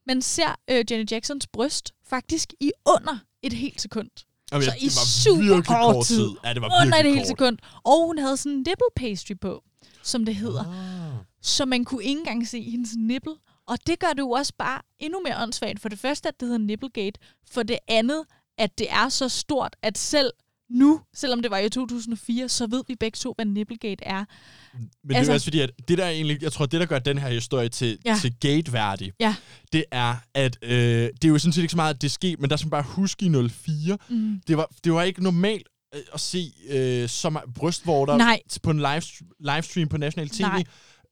[0.07, 4.09] man ser øh, Janet Jacksons bryst faktisk i under et helt sekund.
[4.51, 6.15] Jamen, Så ja, i super kort tid.
[6.17, 6.29] tid.
[6.45, 7.57] Ja, det var Under et helt sekund.
[7.83, 9.63] Og hun havde sådan en nipple pastry på,
[10.03, 10.63] som det hedder.
[10.63, 11.23] Ah.
[11.41, 13.33] Så man kunne ikke engang se hendes nipple.
[13.67, 15.79] Og det gør det jo også bare endnu mere åndssvagt.
[15.79, 17.19] For det første, at det hedder Nipplegate.
[17.51, 18.23] For det andet,
[18.57, 20.31] at det er så stort, at selv
[20.69, 24.25] nu, selvom det var i 2004, så ved vi begge to, hvad Nipplegate er.
[24.73, 26.99] Men det Altså- er også fordi, at det der egentlig, jeg tror, det der gør
[26.99, 28.17] den her historie til, ja.
[28.21, 29.35] til gate-værdig, Ja.
[29.73, 32.37] det er, at øh, det er jo sådan set ikke så meget, at det skete,
[32.41, 34.41] men der skal man bare huske i 04, Mm.
[34.47, 38.39] det var, det var ikke normalt øh, at se øh, så meget brystvorter Nej.
[38.63, 39.01] på en live,
[39.39, 40.41] livestream på national tv.
[40.41, 40.63] Nej.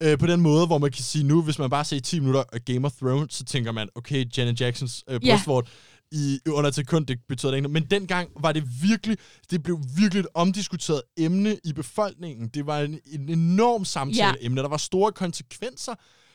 [0.03, 2.43] Øh, på den måde, hvor man kan sige nu, hvis man bare ser 10 minutter
[2.53, 5.33] af Game of Thrones, så tænker man, okay, Janet Jacksons øh, Ja.
[5.35, 5.69] brystvort
[6.11, 7.73] i under et sekund, det betyder det ikke noget.
[7.83, 9.17] Men dengang var det virkelig,
[9.51, 12.47] det blev virkelig et omdiskuteret emne i befolkningen.
[12.47, 14.61] Det var en, en enorm samtaleemne.
[14.61, 15.93] Der var store konsekvenser,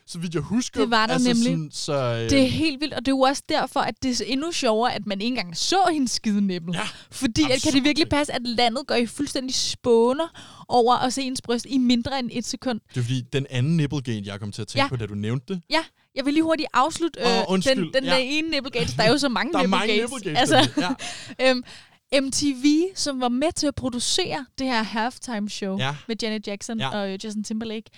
[0.09, 0.81] så vidt jeg husker.
[0.81, 1.45] Det var der altså nemlig.
[1.45, 1.93] Sådan, så,
[2.25, 4.53] øh, Det er helt vildt, og det er jo også derfor, at det er endnu
[4.53, 6.75] sjovere, at man ikke engang så hendes skide nippel.
[6.75, 10.29] Ja, Fordi at, kan det virkelig passe, at landet går i fuldstændig spåner
[10.69, 12.81] over at se hendes bryst i mindre end et sekund?
[12.95, 14.89] det er fordi, den anden nipplegate, jeg kom til at tænke Ja.
[14.89, 15.85] på, da du nævnte det, Ja,
[16.15, 18.11] jeg vil lige hurtigt afslutte øh, undskyld, den, den ja.
[18.11, 18.97] der ene nipplegate.
[18.97, 20.25] Der er jo så mange der er mange nipplegates.
[20.25, 20.53] nipplegates.
[20.53, 20.97] Altså,
[21.41, 21.51] ja.
[21.51, 21.65] øhm,
[22.23, 25.97] MTV, som var med til at producere det her halftime show Ja.
[26.09, 26.89] med Janet Jackson Ja.
[26.89, 27.91] og Justin Timberlake,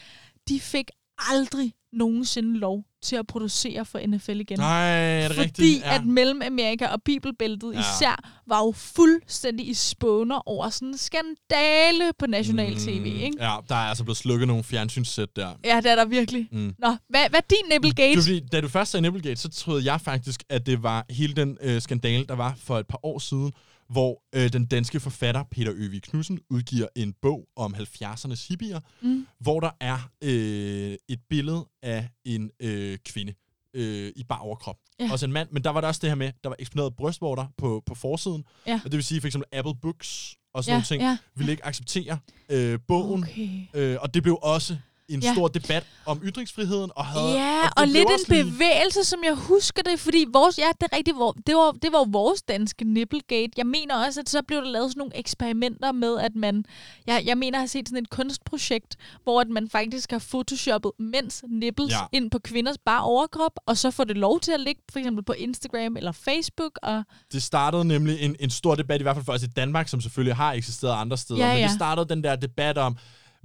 [0.49, 4.59] de fik aldrig nogensinde lov til at producere for NFL igen.
[4.59, 5.85] Nej, er det Fordi rigtigt?
[5.85, 7.79] at Mellemamerika og Bibelbæltet Ja.
[7.79, 7.85] ja.
[7.97, 13.31] især var jo fuldstændig i spåner over sådan en skandale på national tv, ikke?
[13.31, 15.49] Mm, Ja, der er altså blevet slukket nogle fjernsynssæt der.
[15.65, 16.49] Ja, det er der virkelig.
[16.53, 16.75] Mm.
[16.79, 18.17] Nå, hvad, hvad er din Nipplegate?
[18.17, 21.35] Var fordi, da du først sagde Nipplegate, så troede jeg faktisk, at det var hele
[21.35, 23.53] den øh, skandale, der var for et par år siden,
[23.89, 29.27] hvor øh, den danske forfatter Peter Øvig Knudsen udgiver en bog om 70'ernes hippier, Mm.
[29.41, 33.35] hvor der er øh, et billede af en øh, kvinde
[33.75, 34.77] øh, i bar overkrop.
[35.01, 35.13] Ja.
[35.13, 37.47] Også en mand, men der var der også det her med, der var eksponeret brystvorter
[37.57, 38.45] på, på forsiden.
[38.67, 38.81] Ja.
[38.85, 41.17] Og det vil sige for eksempel Apple Books og sådan Ja, nogle ting, ja.
[41.35, 43.23] ville ikke acceptere øh, bogen.
[43.23, 43.61] Okay.
[43.75, 44.77] Øh, og det blev også
[45.09, 45.33] en Ja.
[45.33, 46.91] stor debat om ytringsfriheden.
[46.97, 50.59] Og, havde, Ja, og blev lidt en lige- bevægelse, som jeg husker det, fordi vores,
[50.59, 51.17] ja, det er rigtigt,
[51.47, 53.51] det, var, det var vores danske Nipplegate.
[53.57, 56.65] Jeg mener også, at så blev der lavet sådan nogle eksperimenter med, at man,
[57.07, 60.93] jeg, jeg mener, jeg har set sådan et kunstprojekt, hvor at man faktisk har photoshoppet
[60.99, 62.01] mænds nipples Ja.
[62.13, 65.25] ind på kvinders bare overkrop, og så får det lov til at ligge for eksempel
[65.25, 69.25] på Instagram eller Facebook, og Det startede nemlig en, en stor debat, i hvert fald
[69.25, 71.41] for os i Danmark, som selvfølgelig har eksisteret andre steder.
[71.47, 71.65] Ja, Men ja.
[71.67, 72.97] det startede den der debat om,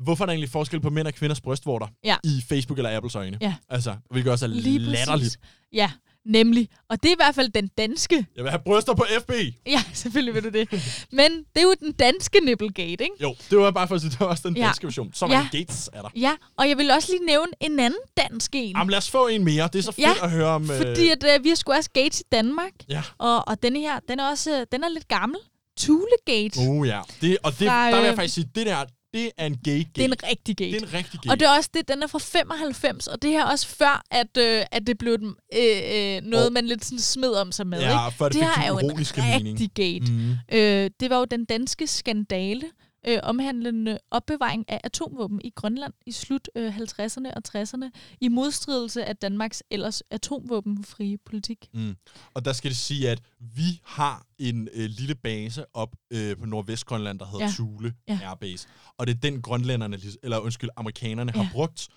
[0.04, 2.16] hvorfor er der egentlig forskel på mænd og kvinders brystvorter Ja.
[2.24, 3.38] i Facebook eller Apples øjne.
[3.42, 3.56] Ja.
[3.70, 5.38] Altså, hvilket også er lige latterligt.
[5.38, 5.38] præcis.
[5.74, 5.92] Ja,
[6.26, 6.70] nemlig.
[6.90, 8.26] Og det er i hvert fald den danske.
[8.36, 9.32] Jeg vil have bryster på FB.
[9.68, 10.72] Ja, selvfølgelig vil du det.
[11.12, 13.16] Men det er jo den danske Nipplegate, ikke?
[13.22, 14.66] Jo, det var bare for at sige, det var også den Ja.
[14.66, 15.14] danske version.
[15.14, 15.34] Så Ja.
[15.38, 16.10] mange gates er der.
[16.16, 18.76] Ja, og jeg vil også lige nævne en anden dansk en.
[18.78, 19.70] Jamen lad os få en mere.
[19.74, 20.72] Det er så fedt Ja, at høre om...
[20.72, 22.72] øh, Fordi at, øh, vi har sgu også gates i Danmark.
[22.90, 23.02] Ja.
[23.18, 25.40] Og, og denne her, den er også øh, den er lidt gammel.
[25.80, 26.58] Thulegate.
[26.70, 27.00] Oh ja.
[27.22, 29.58] Det, og det, Fra, der vil jeg øh, faktisk sige, det der, det er en
[29.64, 29.90] gate gate.
[29.96, 30.72] Det er en rigtig gate.
[30.72, 31.32] det er en rigtig gate.
[31.32, 34.38] Og det er også det, den er fra 95, og det her også før, at,
[34.38, 35.62] øh, at det blev den, øh,
[35.96, 37.80] øh, noget, Og- man lidt sådan smed om sig med.
[37.80, 38.18] Ja, ikke?
[38.18, 39.74] før det det fik her er jo en rigtig mening.
[39.74, 40.12] gate.
[40.12, 40.32] Mm.
[40.52, 42.64] Øh, det var jo den danske skandale,
[43.08, 47.90] øh, omhandlende opbevaring af atomvåben i Grønland i slut øh, 50'erne og 60'erne,
[48.22, 51.70] i modstridelse af Danmarks ellers atomvåbenfrie politik.
[51.74, 51.96] Mm.
[52.34, 56.46] Og der skal det sige, at vi har en øh, lille base op øh, på
[56.46, 57.52] Nordvestgrønland, der hedder Ja.
[57.52, 58.20] Thule Ja.
[58.24, 58.68] Airbase.
[58.98, 61.42] Og det er den grønlænderne, eller undskyld, amerikanerne Ja.
[61.44, 61.88] har brugt,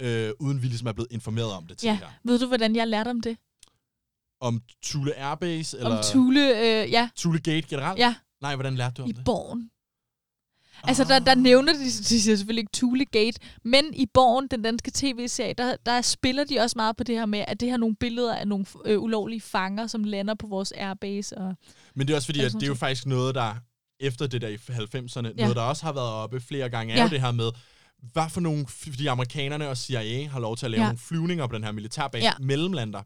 [0.00, 2.06] øh, uden vi ligesom er blevet informeret om det til Ja, her.
[2.24, 3.36] ved du, hvordan jeg lærte om det?
[4.40, 7.98] Om Thule Airbase, eller Om Thule, øh, ja, Thule Gate generelt?
[7.98, 9.24] ja, Nej, hvordan lærte du om i det?
[9.24, 9.70] Borgen.
[10.88, 14.62] Altså, der, der nævner de, de siger selvfølgelig ikke Thule Gate, men i Borgen, den
[14.62, 17.76] danske tv-serie, der, der spiller de også meget på det her med, at det har
[17.76, 21.38] nogle billeder af nogle øh, ulovlige fanger, som lander på vores airbase.
[21.38, 21.54] Og,
[21.94, 23.54] Men det er også fordi, at sådan det er jo faktisk noget, der
[24.00, 25.42] efter det der i 90'erne, Ja.
[25.42, 27.02] noget, der også har været oppe flere gange, er Ja.
[27.02, 27.50] jo det her med,
[28.12, 30.86] hvad for nogle, fordi amerikanerne og CIA har lov til at lave Ja.
[30.86, 32.32] nogle flyvninger på den her militærbase, Ja.
[32.40, 33.02] mellemlander.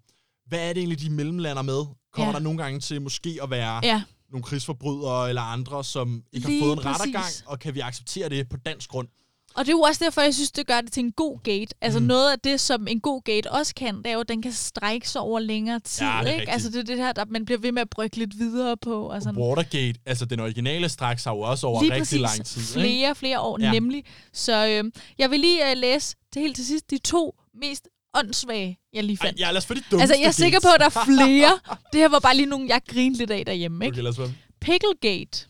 [0.49, 1.85] Hvad er det egentlig, de mellemlander med?
[2.13, 2.39] Kommer Ja.
[2.39, 6.61] der nogle gange til måske at være ja, nogle krigsforbrydere eller andre, som ikke Lige
[6.61, 7.01] har fået en præcis.
[7.01, 9.09] rettergang, og kan vi acceptere det på dansk grund?
[9.55, 11.75] og det er jo også derfor, jeg synes, det gør det til en god gate.
[11.81, 12.07] Altså Mm.
[12.07, 14.53] noget af det, som en god gate også kan, det er jo, at den kan
[14.53, 16.07] strække sig over længere tid.
[16.07, 16.31] Ja, det ikke?
[16.33, 16.51] rigtigt.
[16.51, 19.03] Altså det er det her, der man bliver ved med at brygge lidt videre på.
[19.09, 19.41] Og sådan.
[19.43, 22.63] Watergate, altså den originale straks har jo også over Lige rigtig præcis lang tid.
[22.63, 23.73] Flere, flere år Ja.
[23.73, 24.05] nemlig.
[24.33, 28.79] Så øh, jeg vil lige øh, læse det helt til sidst de to mest åndssvage,
[28.93, 29.41] jeg lige Ej, fandt.
[29.41, 31.59] ja, lad os få de dummeste altså, jeg er sikker på, at der er flere.
[31.93, 33.95] det her var bare lige nogle, jeg grinede lidt af derhjemme, ikke?
[33.95, 34.33] Okay, lad os dem.
[34.61, 35.47] Picklegate.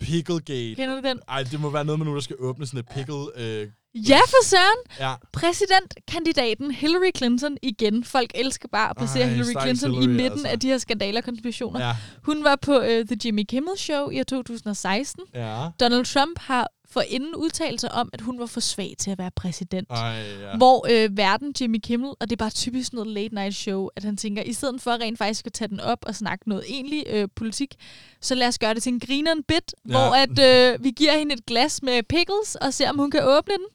[0.00, 0.74] Picklegate.
[0.74, 1.18] Kender du den?
[1.28, 3.26] Ej, det må være noget med nogen, der skal åbne sådan et pickle...
[3.36, 4.78] Øh, Ja, for søren!
[5.00, 5.14] ja.
[5.32, 8.04] Præsidentkandidaten Hillary Clinton igen.
[8.04, 10.48] Folk elsker bare at placere Ej, Hillary Clinton Hillary, i midten altså.
[10.48, 11.86] af de her skandaler og konspirationer.
[11.86, 11.96] Ja.
[12.22, 15.24] Hun var på uh, The Jimmy Kimmel Show i år 2016.
[15.34, 15.68] Ja.
[15.80, 19.30] Donald Trump har forinden udtalt sig om, at hun var for svag til at være
[19.30, 19.86] præsident.
[19.90, 20.56] Ej, ja.
[20.56, 24.04] Hvor øh, verden Jimmy Kimmel, og det er bare typisk noget late night show, at
[24.04, 27.04] han tænker, i stedet for rent faktisk at tage den op og snakke noget egentlig
[27.10, 27.74] øh, politik,
[28.20, 29.90] så lad os gøre det til en grineren bit, Ja.
[29.90, 30.38] hvor at,
[30.74, 33.66] øh, vi giver hende et glas med pickles og ser, om hun kan åbne den.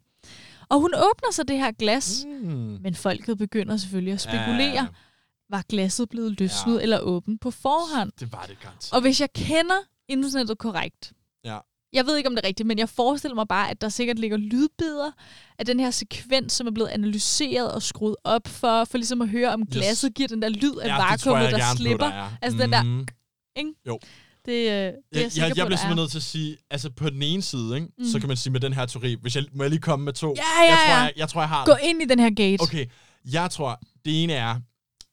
[0.70, 2.78] Og hun åbner så det her glas, Mm.
[2.82, 4.74] men folket begynder selvfølgelig at spekulere.
[4.74, 4.86] Ja,
[5.50, 6.82] Var glasset blevet løsnet ja.
[6.82, 8.12] eller åbent på forhånd?
[8.20, 8.94] det var det garanteret.
[8.94, 9.76] Og hvis jeg kender
[10.08, 11.58] internettet korrekt, Ja.
[11.98, 14.20] Jeg ved ikke, om det er rigtigt, men jeg forestiller mig bare, at der sikkert
[14.20, 15.12] ligger lydbilleder
[15.60, 19.30] af den her sekvens, som er blevet analyseret og skruet op for, for ligesom at
[19.30, 19.68] høre, om Yes.
[19.72, 22.08] glasset giver den der lyd af ja, vakuumet, der på, slipper.
[22.08, 22.30] der er.
[22.42, 23.08] Altså den der- Mm.
[24.46, 25.76] Det, øh, det er jeg, Jeg, jeg, jeg bliver er.
[25.76, 28.06] simpelthen nødt til at sige, altså på den ene side, ikke, mm.
[28.06, 28.22] så Mm.
[28.22, 30.36] kan man sige med den her teori, hvis jeg, må jeg lige komme med to?
[30.38, 31.00] Ja, ja, jeg, tror, ja.
[31.02, 31.90] jeg, jeg tror, jeg har Gå den.
[31.90, 32.62] ind i den her gate.
[32.62, 32.86] Okay,
[33.32, 34.56] jeg tror, det ene er,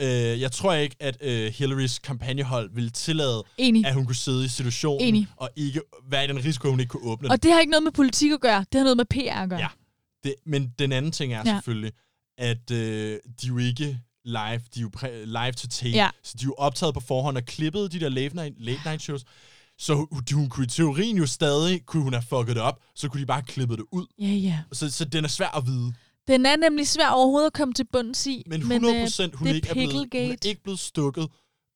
[0.00, 3.86] øh, jeg tror ikke, at øh, Hillarys kampagnehold ville tillade, Enig.
[3.86, 5.26] at hun kunne sidde i situationen, Enig.
[5.36, 5.80] og ikke
[6.10, 7.30] være i den risiko, hun ikke kunne åbne.
[7.30, 8.64] Og det har ikke noget med politik at gøre.
[8.72, 9.60] Det har noget med PR at gøre.
[9.60, 9.68] Ja.
[10.24, 11.54] Det, men den anden ting er Ja.
[11.54, 11.92] selvfølgelig,
[12.38, 16.08] at øh, de jo ikke live, de er jo præ- live to tape, Ja.
[16.22, 19.02] så de er jo optaget på forhånd og klippet de der late night, late night
[19.02, 19.24] shows.
[19.78, 23.08] Så hun, hun kunne i teorien jo stadig, kunne hun have fucket det op, så
[23.08, 24.06] kunne de bare have klippet det ud.
[24.20, 24.58] ja, ja.
[24.72, 25.92] Så, så den er svær at vide.
[26.28, 28.42] Den er nemlig svær overhovedet at komme til bunds i.
[28.46, 31.28] Men 100 øh, procent, hun, det er ikke er blevet, hun er ikke blevet stukket.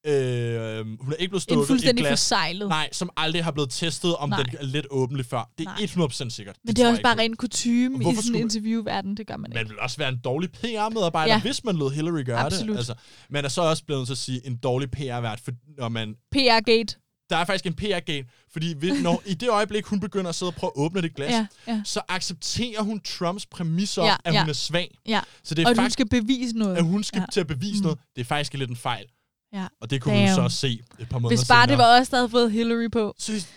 [0.06, 2.68] Øh, hun er ikke blevet en stukket et fuldstændig glas, forsejlet.
[2.68, 4.42] nej, som aldrig har blevet testet, om Nej.
[4.42, 5.50] den er let åbenlig før.
[5.58, 5.82] Det er Nej.
[5.82, 6.56] 100 procent sikkert.
[6.64, 9.16] Men det er tror også bare ren kutume i sådan en interviewverden.
[9.16, 9.60] Det gør man ikke.
[9.60, 11.34] Man vil også være en dårlig PR-medarbejder.
[11.34, 11.40] Ja.
[11.40, 12.72] hvis man lod Hillary gøre Absolut.
[12.72, 12.76] det.
[12.76, 12.94] Altså,
[13.30, 16.14] man er så også blevet nødt til at sige en dårlig PR-vært, for når man...
[16.32, 16.96] PR-gate.
[17.30, 20.50] Der er faktisk en PR-gate, fordi hvis, når, i det øjeblik, hun begynder at sidde
[20.50, 21.82] og prøve at åbne det glas, Ja, ja.
[21.84, 24.40] så accepterer hun Trumps præmis om, Ja, at ja.
[24.40, 24.98] hun er svag.
[25.06, 25.20] ja.
[25.44, 26.76] Så det er Og du faktisk, skal bevise noget.
[26.76, 27.26] at hun skal Ja.
[27.32, 27.82] til at bevise Mm.
[27.82, 27.98] noget.
[28.16, 29.04] Det er faktisk lidt en fejl.
[29.52, 29.66] Ja.
[29.80, 30.44] Og det kunne vi jo så Damn.
[30.44, 31.86] også se et par måneder Hvis bare det senere.
[31.88, 33.14] var os, der havde fået Hillary på.
[33.18, 33.48] Så det-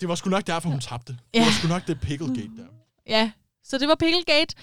[0.00, 1.12] det var sgu nok derfor, hun tabte.
[1.12, 1.44] Det Ja.
[1.44, 2.64] var sgu nok det Picklegate der.
[3.08, 3.30] Ja,
[3.64, 4.54] så det var Picklegate.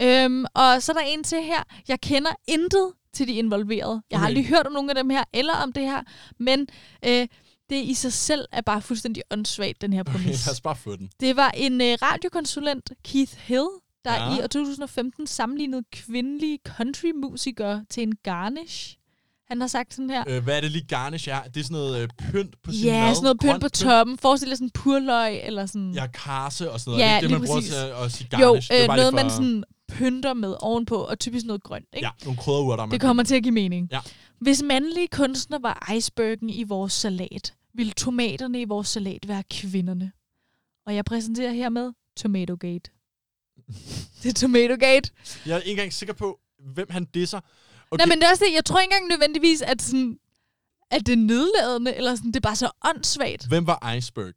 [0.00, 1.62] Øhm, og så er der en til her.
[1.88, 4.02] Jeg kender intet til de involverede.
[4.10, 4.30] Jeg har Okay.
[4.30, 6.02] aldrig hørt om nogen af dem her, eller om det her.
[6.38, 6.66] Men
[7.06, 7.28] øh,
[7.70, 10.46] det i sig selv er bare fuldstændig åndssvagt, den her Okay, præmis.
[10.46, 11.10] lad os bare få den.
[11.20, 13.66] Det var en øh, radiokonsulent, Keith Hill,
[14.04, 14.30] der Ja.
[14.30, 14.36] ja.
[14.38, 18.96] i år 2015 sammenlignede kvindelige countrymusikere til en garnish.
[19.48, 20.24] Han har sagt sådan her.
[20.28, 21.42] Øh, hvad er det lige garnish er?
[21.42, 23.14] Det er sådan noget øh, pynt på sin Ja, mad.
[23.14, 24.18] sådan noget pynt på toppen.
[24.18, 25.92] Forestil dig sådan purløg, eller sådan...
[25.94, 27.04] Ja, karse og sådan noget.
[27.04, 27.72] Ja, det er det, man lige bruger præcis.
[27.74, 28.68] til at, at sige jo, garnish.
[28.70, 31.86] Det er øh, lige noget man for- sådan pynter med ovenpå, og typisk noget grønt,
[31.92, 32.06] ikke?
[32.06, 32.86] Ja, nogle krydderurter.
[32.86, 33.88] man Det kommer til at give mening.
[33.92, 34.00] Ja.
[34.38, 40.12] Hvis mandlige kunstner var icebergen i vores salat, ville tomaterne i vores salat være kvinderne.
[40.86, 42.90] Og jeg præsenterer hermed Tomatogate.
[44.22, 45.10] det er Tomatogate.
[45.46, 47.40] Jeg er ikke engang sikker på, hvem han disser.
[47.90, 48.00] Okay.
[48.00, 48.54] Nej, men det er også det.
[48.54, 50.18] Jeg tror ikke engang nødvendigvis, at, sådan,
[50.90, 53.46] at det er nedladende, eller sådan, det er bare så åndssvagt.
[53.48, 54.34] Hvem var Iceberg?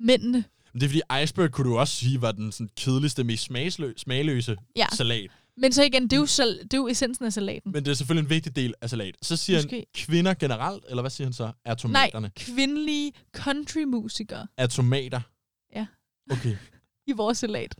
[0.00, 0.44] Mændene.
[0.72, 3.92] Men det er fordi, Iceberg kunne du også sige, var den sådan kedeligste, mest smagslø-
[3.96, 4.86] smagløse Ja.
[4.92, 5.30] salat.
[5.56, 7.72] Men så igen, det er jo, sal- det er jo essensen af salaten.
[7.72, 9.16] Men det er selvfølgelig en vigtig del af salat.
[9.22, 9.74] Så siger Måske.
[9.76, 11.44] han kvinder generelt, eller hvad siger han så?
[11.44, 12.30] Er Nej, tomaterne?
[12.36, 15.20] kvindelige countrymusikere Er tomater?
[15.76, 15.86] Ja.
[16.30, 16.56] Okay.
[17.08, 17.74] i vores salat.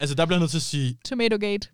[0.00, 1.68] Altså, der bliver jeg nødt til at sige, Tomatogate.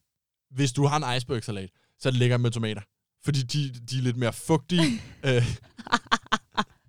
[0.51, 2.83] hvis du har en iceberg-salat, så er det lækkert med tomater.
[3.25, 5.03] Fordi de, de er lidt mere fugtige.
[5.27, 5.43] øh,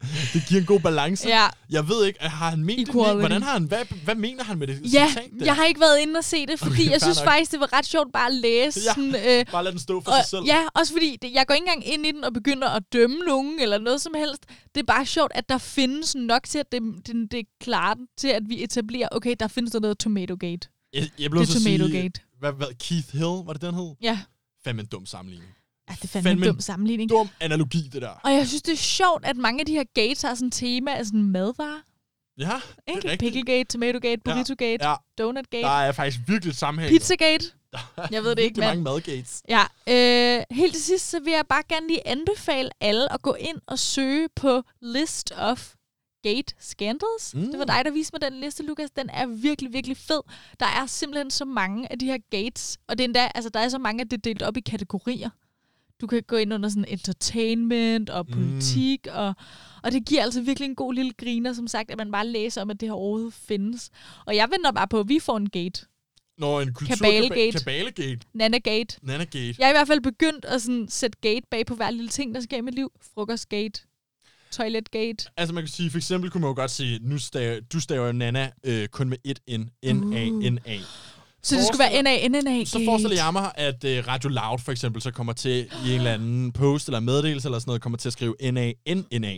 [0.33, 1.27] det giver en god balance.
[1.27, 2.89] Ja, Jeg ved ikke, har han ment det?
[2.89, 3.19] Equality.
[3.19, 5.45] Hvordan har han, hvad, hvad mener han med det ja citat der?
[5.45, 7.25] jeg har ikke været inde og se det, fordi Okay, jeg synes nok.
[7.27, 8.79] faktisk, det var ret sjovt bare at læse.
[8.85, 8.93] Ja.
[8.93, 10.43] Sådan, øh, Bare lad den stå for og, sig selv.
[10.45, 13.17] ja, også fordi det, jeg går ikke engang ind i den og begynder at dømme
[13.19, 14.45] nogen eller noget som helst.
[14.75, 17.97] Det er bare sjovt, at der findes nok til, at det, det, det er klart
[18.17, 20.67] til, at vi etablerer, okay, der findes der noget Tomatogate.
[20.93, 22.21] Jeg, jeg blev Det er at sige, Tomatogate.
[22.39, 23.95] hvad, hvad, Keith Hill, var det den hed?
[24.01, 24.19] Ja,
[24.63, 25.51] Fandme en dum sammenligning.
[25.91, 27.09] Ja det er fandme, Fandme en dum sammenligning.
[27.09, 28.09] Dum analogi, det der.
[28.23, 30.53] Og jeg synes, det er sjovt, at mange af de her gates har sådan et
[30.53, 31.79] tema af sådan madvarer.
[32.37, 32.45] Ja,
[32.87, 33.17] det er Ikke?
[33.25, 36.91] Picklegate, Tomatogate, Burritogate, Ja, Donutgate, der er faktisk virkelig sammenhæng.
[36.93, 37.45] Pizzagate.
[38.11, 38.93] Jeg ved det ikke, Virkelig mange mand.
[38.93, 39.43] madgates.
[39.49, 43.33] Ja, øh, helt til sidst, så vil jeg bare gerne lige anbefale alle at gå
[43.33, 45.73] ind og søge på List of
[46.23, 47.35] Gate Scandals.
[47.35, 47.45] Mm.
[47.51, 48.91] Det var dig, der viste mig den liste, Lukas.
[48.91, 50.21] Den er virkelig, virkelig fed.
[50.59, 53.59] Der er simpelthen så mange af de her gates, og det er endda, altså, der
[53.59, 55.29] er så mange, at det er delt op i kategorier.
[56.01, 58.33] Du kan gå ind under sådan entertainment og Mm.
[58.33, 59.11] politik, mm.
[59.15, 59.33] og,
[59.83, 62.61] og det giver altså virkelig en god lille griner, som sagt, at man bare læser
[62.61, 63.89] om, at det her overhovedet findes.
[64.25, 65.85] Og jeg venter bare på, at vi får en gate.
[66.37, 66.95] Når en kultur...
[66.95, 67.57] Kabalegate.
[67.57, 68.19] Kabalegate.
[68.33, 68.97] Nanagate.
[69.01, 69.55] Nanagate.
[69.59, 72.35] Jeg er i hvert fald begyndt at sådan, sætte gate bag på hver lille ting,
[72.35, 72.91] der sker i mit liv.
[73.13, 73.81] Frokostgate.
[74.51, 75.25] Toiletgate.
[75.37, 78.05] Altså man kan sige, for eksempel kunne man jo godt sige, nu staver, du staver
[78.05, 79.61] jo Nana øh, kun med et N.
[79.93, 80.77] N-A-N-A.
[81.43, 85.01] Så det skulle være NA, Så forestiller jeg mig, at øh, Radio Loud for eksempel,
[85.01, 88.09] så kommer til i en eller anden post eller meddelelse eller sådan noget, kommer til
[88.09, 89.35] at skrive N-A-N-N-A.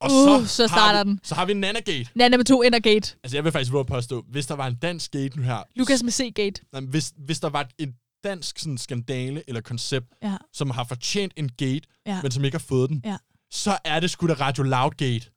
[0.00, 1.20] Og Uh, så starter har vi, den.
[1.22, 2.06] Så har vi Nanagate.
[2.14, 3.14] Nana med to Indergate.
[3.24, 5.58] Altså jeg vil faktisk våge at påstå, hvis der var en dansk gate nu her,
[5.76, 6.60] Lukas med C-gate.
[6.72, 7.92] nej, hvis, hvis der var et
[8.24, 10.36] dansk sådan, skandale eller koncept, Ja.
[10.52, 12.22] som har fortjent en gate, Ja.
[12.22, 13.16] men som ikke har fået den, Ja.
[13.50, 15.30] så er det sgu da Radio Loud Gate.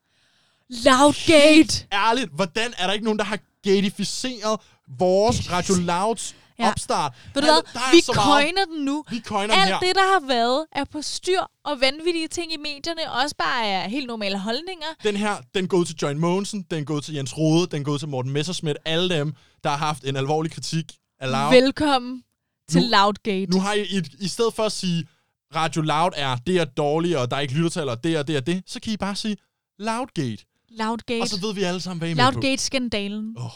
[0.70, 1.86] Loudgate.
[1.94, 4.60] Ærligt, hvordan er der ikke nogen, der har gatificeret
[5.00, 6.70] vores Radio Louds Ja.
[6.70, 7.14] opstart?
[7.34, 7.74] Ved du hvad?
[7.74, 9.04] der Vi coiner den nu.
[9.10, 9.80] Vi coiner den Alt her.
[9.80, 13.88] det, der har været, er på styr og vanvittige ting i medierne, også bare er
[13.88, 14.86] helt normale holdninger.
[15.04, 17.84] Den her, den går ud til Join Mogensen, den går ud til Jens Rode, den
[17.84, 21.54] går ud til Morten Messerschmidt, alle dem, der har haft en alvorlig kritik af Loud.
[21.62, 22.24] Velkommen
[22.70, 23.52] til Nu- Loudgate.
[23.52, 25.08] Nu har I, i, i stedet for at sige,
[25.56, 28.38] Radio Loud er, det er dårligt, og der er ikke lyttertal, og det er det
[28.38, 29.38] og det, så kan I bare sige
[29.80, 30.46] Loudgate.
[30.70, 31.22] Loudgate.
[31.22, 32.14] Og så ved vi alle sammen, hvad I.
[32.14, 33.36] Loudgate-skandalen.
[33.38, 33.52] Oh,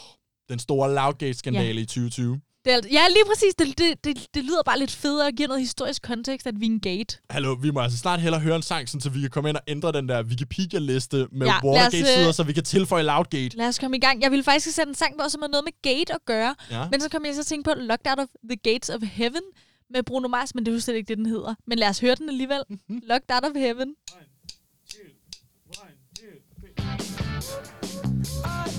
[0.48, 2.40] den store Loudgate-skandale i 2020.
[2.64, 3.54] Det er, ja, lige præcis.
[3.54, 6.66] Det, det, det, det lyder bare lidt federe og giver noget historisk kontekst, at vi
[6.66, 7.18] er en gate.
[7.30, 9.56] Hallo, vi må altså snart hellere høre en sang, sådan, så vi kan komme ind
[9.56, 13.56] og ændre den der Wikipedia-liste med Ja, ja, Watergate-sider, øh, så vi kan tilføje Loudgate.
[13.56, 14.22] Lad os komme i gang.
[14.22, 16.54] Jeg ville faktisk sætte en sang på, som har noget med gate at gøre.
[16.70, 16.88] Ja.
[16.90, 19.00] Men så kom jeg så til at tænke på Locked Out of the Gates of
[19.02, 19.42] Heaven
[19.90, 21.54] med Bruno Mars, men det er jo slet ikke det, den hedder.
[21.66, 22.60] Men lad os høre den alligevel.
[22.88, 23.94] Locked Out of Heaven.
[28.16, 28.75] Never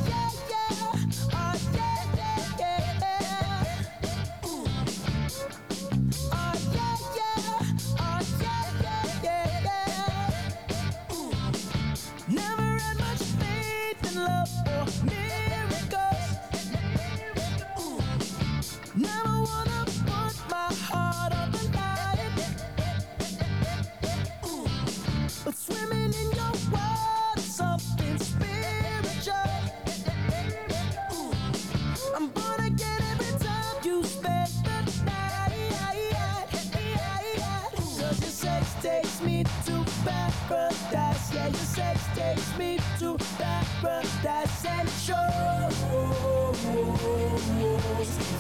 [43.81, 45.77] paradise and shows.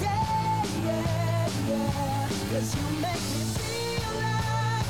[0.01, 2.29] Yeah, yeah, yeah.
[2.51, 4.87] Cause you make me feel like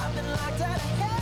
[0.00, 1.15] I've been locked out of heaven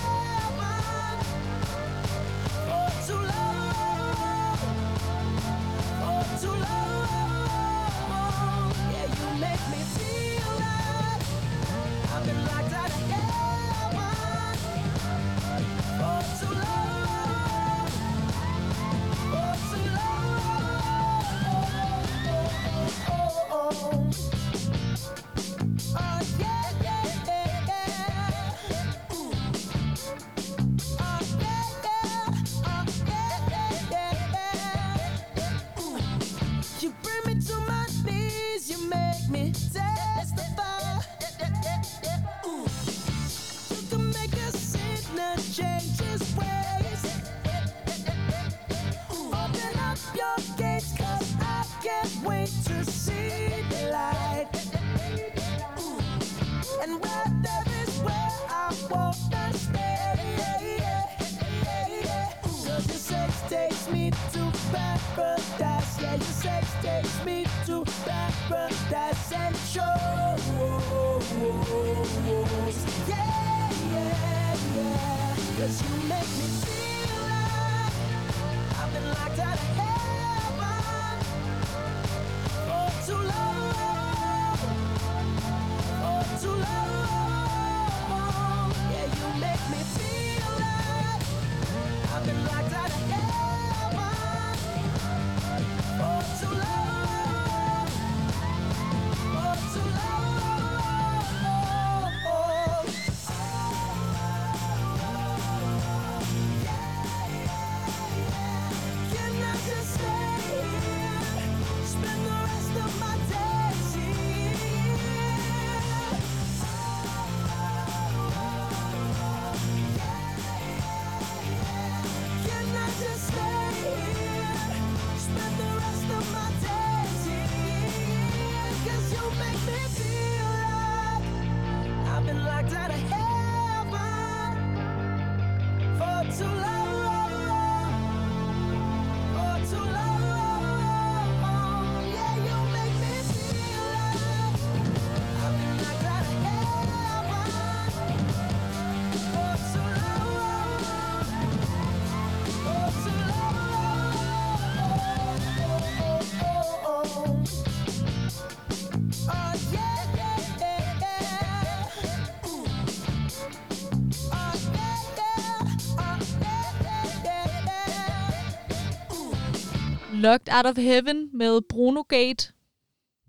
[170.24, 172.52] Locked Out of Heaven med Bruno Gate.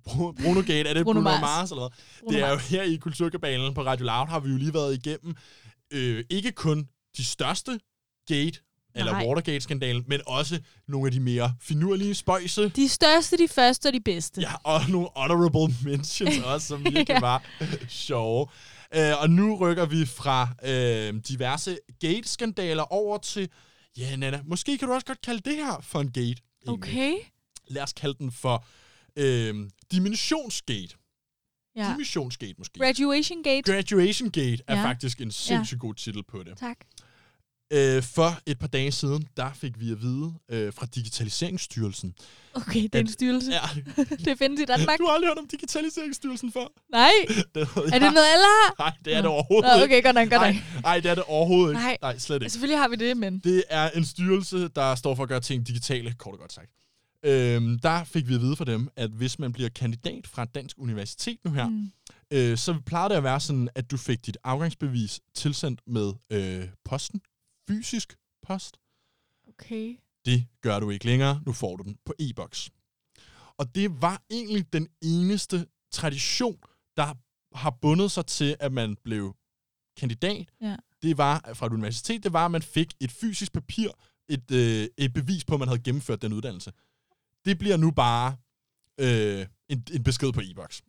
[0.09, 1.41] Bru- Bruno Gate, er det Bruno Bruno, Mars.
[1.41, 1.97] Mars, eller hvad?
[2.19, 4.93] Bruno Det er jo her i Kulturkabalen på Radio Loud, har vi jo lige været
[5.05, 5.35] igennem
[5.93, 7.79] øh, ikke kun de største
[8.27, 8.59] gate,
[8.95, 9.25] eller Nej.
[9.27, 12.69] Watergate-skandalen, men også nogle af de mere finurlige spøjse.
[12.69, 14.41] De største, de første og de bedste.
[14.41, 17.19] Ja, og nogle honorable mentions også, som virkelig Ja.
[17.19, 17.43] var
[17.89, 18.47] sjove.
[18.95, 23.49] Øh, og nu rykker vi fra øh, diverse gate-skandaler over til,
[23.97, 26.41] ja, Nana, måske kan du også godt kalde det her for en gate.
[26.67, 26.89] Egentlig.
[26.93, 27.13] Okay.
[27.67, 28.65] Lad os kalde den for
[29.15, 30.95] øh, Dimensionsgate.
[31.75, 31.91] Ja.
[31.91, 32.79] Dimensionsgate måske.
[32.79, 33.73] Graduation Gate.
[33.73, 34.83] Graduation Gate er Ja.
[34.85, 36.57] faktisk en sindssygt god titel på det.
[36.57, 36.77] Tak.
[37.73, 42.15] Øh, for et par dage siden, der fik vi at vide øh, fra Digitaliseringsstyrelsen.
[42.53, 43.51] Okay, det er en styrelse.
[43.51, 43.61] Ja,
[44.25, 44.97] Det findes i Danmark.
[44.99, 46.65] du har aldrig hørt om Digitaliseringsstyrelsen før?
[46.91, 47.09] Nej.
[47.55, 48.01] Det Er jeg.
[48.01, 48.75] det noget, alle har?
[48.79, 50.53] Nej, det er det overhovedet Nå, okay, godt nok, godt nok.
[50.55, 51.81] Nej, nej, det er det overhovedet ikke.
[51.81, 51.97] Nej.
[52.01, 52.49] Nej, slet ikke.
[52.51, 53.39] Selvfølgelig har vi det, men...
[53.39, 56.69] Det er en styrelse, der står for at gøre ting digitale, kort og godt sagt.
[57.25, 60.55] Øhm, der fik vi at vide fra dem, at hvis man bliver kandidat fra et
[60.55, 61.91] dansk universitet nu her, Mm.
[62.31, 66.65] øh, så plejer det at være sådan, at du fik dit afgangsbevis tilsendt med øh,
[66.85, 67.21] posten.
[67.67, 68.79] Fysisk post.
[69.47, 69.97] Okay.
[70.25, 71.41] Det gør du ikke længere.
[71.45, 72.69] Nu får du den på e-boks.
[73.57, 76.59] Og det var egentlig den eneste tradition,
[76.97, 77.13] der
[77.57, 79.35] har bundet sig til, at man blev
[79.97, 80.51] kandidat.
[80.61, 80.75] Ja.
[81.01, 83.89] Det var fra et universitet, det var, at man fik et fysisk papir,
[84.29, 86.71] et, øh, et bevis på, at man havde gennemført den uddannelse.
[87.45, 88.37] Det bliver nu bare
[88.99, 90.81] øh, en, en besked på e-boks.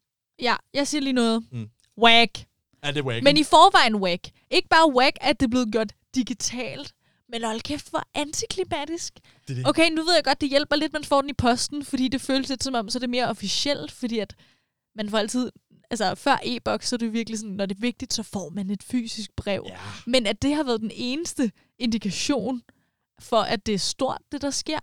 [0.43, 1.47] Ja, jeg siger lige noget.
[1.53, 1.71] Mm.
[1.99, 2.47] Whack.
[2.87, 3.25] Er det wack?
[3.25, 4.29] Men i forvejen whack.
[4.51, 6.93] Ikke bare whack, at det er blevet gjort digitalt,
[7.29, 9.15] men hold kæft, hvor antiklimatisk.
[9.15, 9.69] det, er det.
[9.69, 12.21] Okay, nu ved jeg godt, det hjælper lidt, man får den i posten, fordi det
[12.21, 14.35] føles lidt som om, så er det mere officielt, fordi at
[14.97, 15.51] man får altid,
[15.91, 18.71] altså før e-boks, så er det virkelig sådan, når det er vigtigt, så får man
[18.71, 19.65] et fysisk brev.
[19.69, 19.79] Ja.
[20.07, 22.63] Men at det har været den eneste indikation
[23.21, 24.79] for, at det er stort, det der sker,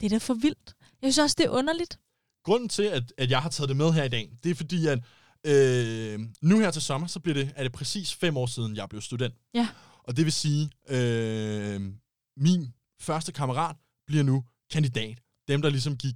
[0.00, 0.74] det er da for vildt.
[1.02, 1.98] Jeg synes også, det er underligt.
[2.44, 4.86] Grunden til, at, at jeg har taget det med her i dag, det er fordi,
[4.86, 4.98] at
[5.46, 8.88] øh, nu her til sommer, så bliver det, er det præcis fem år siden, jeg
[8.88, 9.34] blev student.
[9.54, 9.68] Ja.
[10.04, 11.80] Og det vil sige, øh,
[12.36, 12.68] min
[13.00, 15.18] første kammerat bliver nu kandidat.
[15.48, 16.14] Dem, der ligesom gik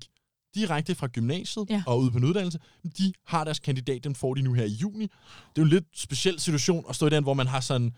[0.55, 1.83] direkte fra gymnasiet Ja.
[1.87, 2.59] og ud på en uddannelse,
[2.99, 5.03] de har deres kandidat, den får de nu her i juni.
[5.03, 5.11] Det
[5.47, 7.93] er jo en lidt speciel situation at stå i den, hvor man har sådan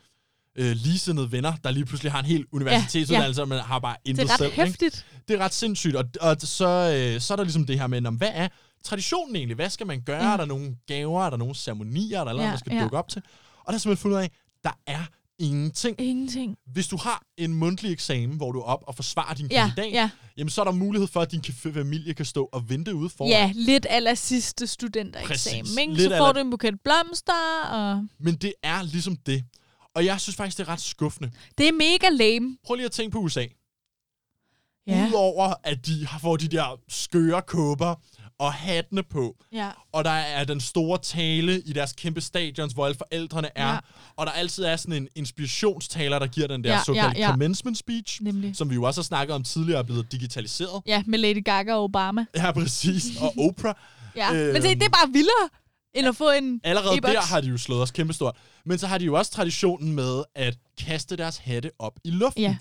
[0.57, 4.11] øh, ligesindede venner, der lige pludselig har en hel universitetsuddannelse, og man har bare Det
[4.11, 4.51] intet er ret selv.
[4.51, 4.65] ikke?
[4.65, 5.07] hæftigt.
[5.29, 6.67] det er ret sindssygt, og, og så,
[7.15, 8.49] øh, så er der ligesom det her med, om, hvad er
[8.85, 9.55] traditionen egentlig?
[9.55, 10.25] Hvad skal man gøre?
[10.25, 10.33] Ja.
[10.33, 11.25] Er der nogle gaver?
[11.27, 12.83] Er der nogle ceremonier, der, er noget, Ja, man skal ja.
[12.83, 13.23] dukke op til?
[13.65, 14.31] Og der er simpelthen fundet ud af,
[14.65, 15.05] der er
[15.39, 16.01] ingenting.
[16.01, 16.57] Ingenting.
[16.73, 19.93] Hvis du har en mundtlig eksamen, hvor du er op og forsvarer din Ja, kandidat,
[19.93, 20.11] ja.
[20.37, 23.31] jamen så er der mulighed for, at din familie kan stå og vente ude foran.
[23.31, 25.61] Ja, lidt aller sidste studentereksamen.
[25.63, 25.77] Præcis.
[25.79, 25.93] Ikke?
[25.95, 29.45] Lidt Så får la- du en buket blomster, og Men det er ligesom det.
[29.95, 31.31] Og jeg synes faktisk, det er ret skuffende.
[31.59, 32.57] det er mega lame.
[32.67, 33.47] Prøv lige at tænke på USA.
[34.87, 35.07] Ja.
[35.09, 37.95] Udover at de har- får de der skøre kåber
[38.39, 39.71] og hattene på, Ja.
[39.93, 43.79] og der er den store tale i deres kæmpe stadions, hvor alle forældrene er, Ja.
[44.17, 47.25] og der altid er sådan en inspirationstaler, der giver den der Ja, såkaldte ja.
[47.27, 48.57] ja, commencement speech, Nemlig.
[48.57, 50.83] som vi jo også har snakket om tidligere, er blevet digitaliseret.
[50.87, 52.25] Ja, med Lady Gaga og Obama.
[52.37, 53.05] Ja, præcis.
[53.21, 53.75] Og Oprah.
[54.17, 54.35] Ja.
[54.35, 54.53] Øhm.
[54.53, 55.49] Men se, det er bare vildere,
[55.95, 57.13] end at få en Allerede e-boks.
[57.15, 58.37] der har de jo slået os kæmpestort.
[58.65, 62.43] Men så har de jo også traditionen med at kaste deres hatte op i luften.
[62.43, 62.57] Ja.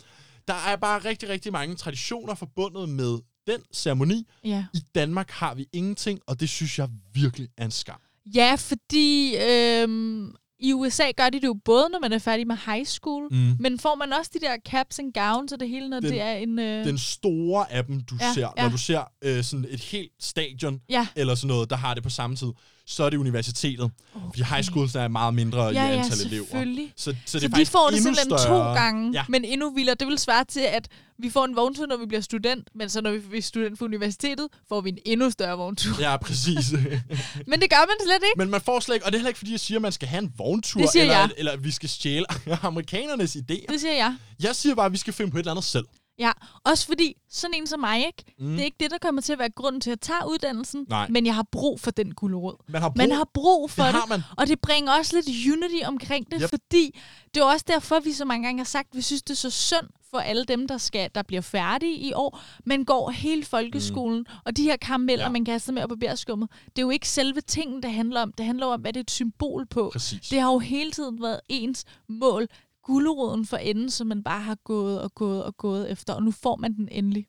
[0.48, 4.28] Der er bare rigtig, rigtig mange traditioner forbundet med den ceremoni.
[4.44, 4.66] Ja.
[4.74, 8.00] I Danmark har vi ingenting, og det synes jeg virkelig er en skam.
[8.36, 12.56] Ja, fordi øhm, i USA gør de det jo både, når man er færdig med
[12.66, 13.56] high school, Mm.
[13.60, 16.22] men får man også de der caps and gowns og det hele, når Den- det
[16.22, 16.60] er en...
[16.60, 18.64] Øh, Den store af dem, du Ja, ser, ja.
[18.64, 21.08] når du ser øh, sådan et helt stadion, ja.
[21.16, 22.48] eller sådan noget, der har det på samme tid,
[22.88, 23.80] så er det universitetet.
[24.16, 24.26] Okay.
[24.28, 26.46] Fordi high schools er meget mindre i Ja, ja, antal elever.
[26.46, 26.94] selvfølgelig.
[26.98, 28.74] Så, så, det så de får det simpelthen større.
[28.74, 29.24] to gange, Ja.
[29.30, 29.96] men endnu vildere.
[30.00, 30.88] Det vil svare til, at
[31.20, 33.86] vi får en vogntur, når vi bliver student, men så når vi bliver student for
[33.86, 35.96] universitetet, får vi en endnu større vogntur.
[36.02, 36.72] Ja, præcis.
[37.50, 38.38] Men det gør man slet ikke.
[38.38, 39.92] Men man får slet ikke, og det er heller ikke, fordi jeg siger, at man
[39.92, 41.30] skal have en vogntur, eller, jeg.
[41.38, 42.26] eller at vi skal stjæle
[42.62, 43.66] amerikanernes idéer.
[43.72, 44.16] Det siger jeg.
[44.44, 45.86] Jeg siger bare, at vi skal finde på et eller andet selv.
[46.20, 46.32] Ja,
[46.64, 48.24] også fordi sådan en som mig, ikke?
[48.40, 48.50] Mm.
[48.52, 51.08] det er ikke det, der kommer til at være grunden til at tage uddannelsen, Nej.
[51.10, 52.56] men jeg har brug for den gulerod.
[52.70, 54.22] Man har brug, Man har brug for det det, man.
[54.38, 56.50] og det bringer også lidt unity omkring det, Yep.
[56.50, 57.00] fordi
[57.34, 59.36] det er også derfor, vi så mange gange har sagt, at vi synes, det er
[59.36, 63.46] så synd for alle dem, der skal der bliver færdige i år, men går hele
[63.46, 64.26] folkeskolen, mm.
[64.46, 65.28] og de her karameller, ja.
[65.28, 65.32] Ja.
[65.32, 68.34] man kaster med op på bærskummet, det er jo ikke selve tingen, det handler om.
[68.38, 69.90] Det handler om, hvad det er et symbol på.
[69.94, 70.30] Præcis.
[70.30, 72.48] Det har jo hele tiden været ens mål,
[72.84, 76.32] gulderoden for enden, som man bare har gået og gået og gået efter, og nu
[76.32, 77.28] får man den endelig.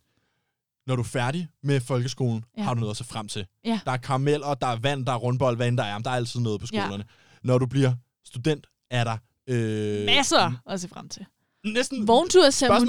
[0.86, 2.60] Når du er færdig med folkeskolen, Ja.
[2.60, 2.64] ja.
[2.66, 3.46] har du noget at se frem til.
[3.64, 3.80] Ja.
[3.84, 5.98] Der er karameller, der er vand, der er rundbold, hvad end der er.
[5.98, 6.80] Der er altid noget på Ja.
[6.82, 7.04] skolerne.
[7.42, 7.92] Når du bliver
[8.24, 9.16] student, er der...
[9.48, 11.26] Øh, Masser at se frem til.
[11.64, 12.08] næsten...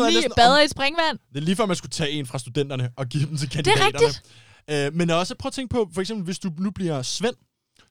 [0.07, 1.19] Er næsten om- bader i springvand.
[1.29, 3.85] Det er lige før, man skulle tage en fra studenterne og give dem til kandidaterne.
[4.07, 4.23] rigtigt.
[4.69, 7.35] Øh, men også prøv at tænke på, for eksempel, hvis du nu bliver Svend,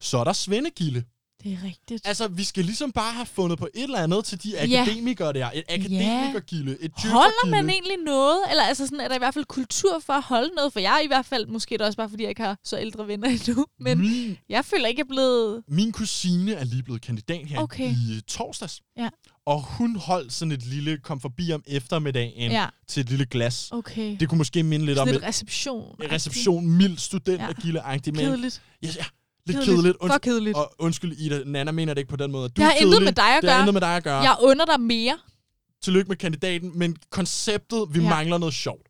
[0.01, 1.05] så er der Svendegilde.
[1.43, 2.07] Det er rigtigt.
[2.07, 4.83] Altså, vi skal ligesom bare have fundet på et eller andet til de Ja.
[4.83, 5.51] akademikere der.
[5.55, 8.39] Et akademikergilde, et Holder man egentlig noget?
[8.51, 10.73] Eller altså sådan, er der i hvert fald kultur for at holde noget?
[10.73, 12.79] For jeg er i hvert fald, måske det også bare, fordi jeg ikke har så
[12.81, 15.63] ældre venner endnu, men Min, jeg føler ikke, jeg er blevet...
[15.69, 17.91] min kusine er lige blevet kandidat her Okay.
[17.91, 18.81] i torsdags.
[18.97, 19.09] Ja.
[19.47, 23.69] Og hun holdt sådan et lille, kom forbi om eftermiddagen Ja, til et lille glas.
[23.73, 24.17] okay.
[24.21, 25.97] Det kunne måske minde lidt om Sådan et, reception.
[26.03, 28.17] en reception, mild studentergilde-agtigt.
[28.17, 28.63] Men, Kedeligt.
[28.83, 29.05] ja, ja,
[29.47, 29.97] lidt kedeligt.
[30.07, 30.57] For kedeligt.
[30.57, 32.49] Og undskyld, Ida, Nana mener det ikke på den måde.
[32.49, 33.63] Du Det har er intet med dig at Det har gøre.
[33.63, 34.21] intet med dig at gøre.
[34.21, 35.19] Jeg under dig mere.
[35.83, 38.09] Tillykke med kandidaten, men konceptet, vi Ja.
[38.09, 38.87] mangler noget sjovt.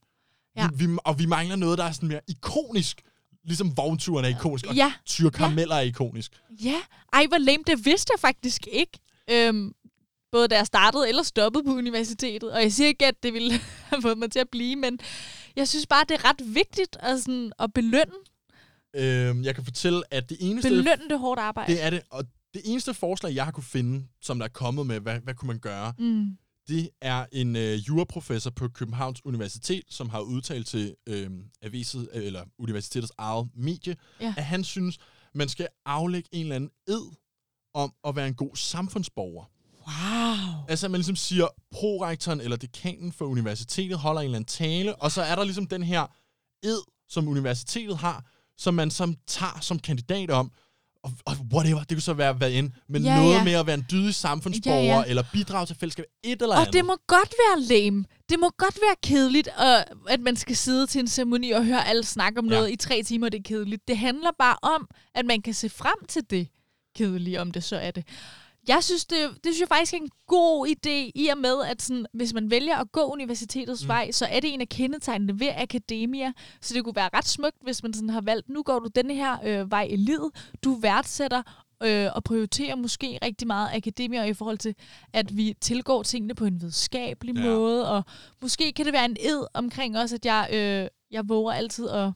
[0.56, 0.68] Ja.
[0.74, 3.02] Vi, vi, og vi mangler noget, der er sådan mere ikonisk.
[3.44, 6.32] Ligesom vognturen er ikonisk, og Ja, tyre karameller er ikonisk.
[6.64, 6.80] ja.
[7.12, 7.62] Ej, hvor lame.
[7.66, 8.98] Det vidste jeg faktisk ikke.
[9.30, 9.72] Øhm,
[10.32, 12.52] både da jeg startede eller stoppede på universitetet.
[12.52, 13.52] Og jeg siger ikke, at det ville
[13.90, 14.98] have fået mig til at blive, men
[15.56, 18.12] jeg synes bare, det er ret vigtigt at, sådan, at belønne,
[18.94, 21.72] Øhm, jeg kan fortælle, at det eneste, belønne det hårde arbejde.
[21.72, 22.24] det er det, og
[22.54, 25.46] det eneste forslag, jeg har kunne finde, som der er kommet med, hvad, hvad kunne
[25.46, 26.36] man gøre, Mm.
[26.68, 31.30] det er en øh, juraprofessor på Københavns Universitet, som har udtalt til øh,
[31.62, 34.34] aviset, øh, eller universitetets eget medie, Ja.
[34.36, 34.98] at han synes,
[35.34, 37.02] man skal aflægge en eller anden ed
[37.74, 39.44] om at være en god samfundsborger.
[39.86, 40.64] Wow.
[40.68, 45.12] Altså, man ligesom siger, prorektoren eller dekanen for universitetet holder en eller anden tale, og
[45.12, 46.06] så er der ligesom den her
[46.62, 46.78] ed,
[47.08, 48.24] som universitetet har,
[48.58, 50.50] som man som tager som kandidat om,
[51.04, 53.44] og, og whatever, det kunne så være hvad end, men Ja, noget ja.
[53.44, 55.04] med at være en dydig samfundsborger, Ja, ja.
[55.06, 56.72] eller bidrage til fællesskabet, et eller Og andet.
[56.72, 58.04] det må godt være lame.
[58.28, 61.86] Det må godt være kedeligt, og at man skal sidde til en ceremoni og høre
[61.88, 62.54] alle snakke om Ja.
[62.54, 63.88] noget i tre timer, det er kedeligt.
[63.88, 66.48] Det handler bare om, at man kan se frem til det
[66.96, 68.06] kedelige, om det så er det.
[68.68, 71.82] Jeg synes, det, det synes jeg faktisk er en god idé, i og med, at
[71.82, 73.88] sådan, hvis man vælger at gå universitetets Mm.
[73.88, 76.32] vej, så er det en af kendetegnene ved akademia.
[76.60, 79.14] Så det kunne være ret smukt, hvis man sådan har valgt, nu går du denne
[79.14, 80.30] her øh, vej i livet.
[80.64, 81.42] Du værdsætter
[81.82, 84.74] øh, og prioriterer måske rigtig meget akademia i forhold til,
[85.12, 87.42] at vi tilgår tingene på en videnskabelig ja.
[87.42, 88.02] måde, og
[88.42, 92.10] måske kan det være en ed omkring også, at jeg, øh, jeg våger altid at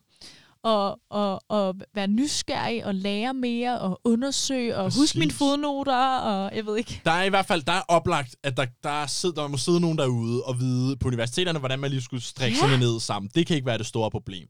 [0.62, 5.00] og, og, og være nysgerrig og lære mere og undersøge og Præcis.
[5.00, 7.00] huske mine fodnoter og jeg ved ikke.
[7.04, 9.80] Der er i hvert fald der er oplagt, at der, der, sidder, der må sidde
[9.80, 12.60] nogen derude og vide på universiteterne, hvordan man lige skulle strikke Ja.
[12.62, 13.30] sådan ned sammen.
[13.34, 14.48] Det kan ikke være det store problem.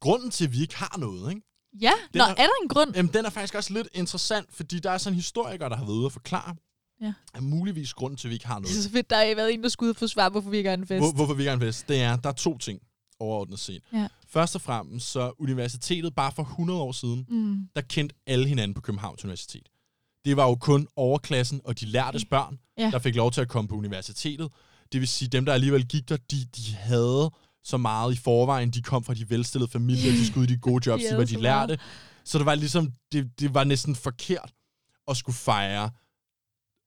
[0.00, 1.42] Grunden til, at vi ikke har noget, ikke?
[1.80, 2.92] Ja, Den Nå, er- er der en grund?
[2.96, 5.84] Jamen, den er faktisk også lidt interessant, fordi der er sådan en historiker, der har
[5.84, 6.54] været ude at forklare,
[7.02, 7.12] Ja.
[7.34, 8.78] at muligvis grunden til, at vi ikke har Det noget.
[8.78, 10.70] er så fedt, der har været en, der skulle ud for svar, hvorfor vi ikke
[10.70, 11.00] har en fest.
[11.04, 12.80] Hvor, hvorfor vi ikke har en fest, det er, der er to ting
[13.20, 13.82] overordnet set.
[13.92, 14.08] Ja.
[14.34, 17.68] Først og fremmest, så universitetet bare for 100 år siden, Mm.
[17.76, 19.68] der kendte alle hinanden på Københavns Universitet.
[20.24, 22.90] Det var jo kun overklassen og de lærtes børn, Ja.
[22.90, 24.48] der fik lov til at komme på universitetet.
[24.92, 27.30] Det vil sige, dem, der alligevel gik der, de, de havde
[27.64, 28.70] så meget i forvejen.
[28.70, 31.16] De kom fra de velstillede familier, de skulle ud i de gode jobs, De de
[31.16, 31.78] var de lærte.
[32.24, 34.52] Så det var ligesom, det, det var næsten forkert
[35.08, 35.90] at skulle fejre,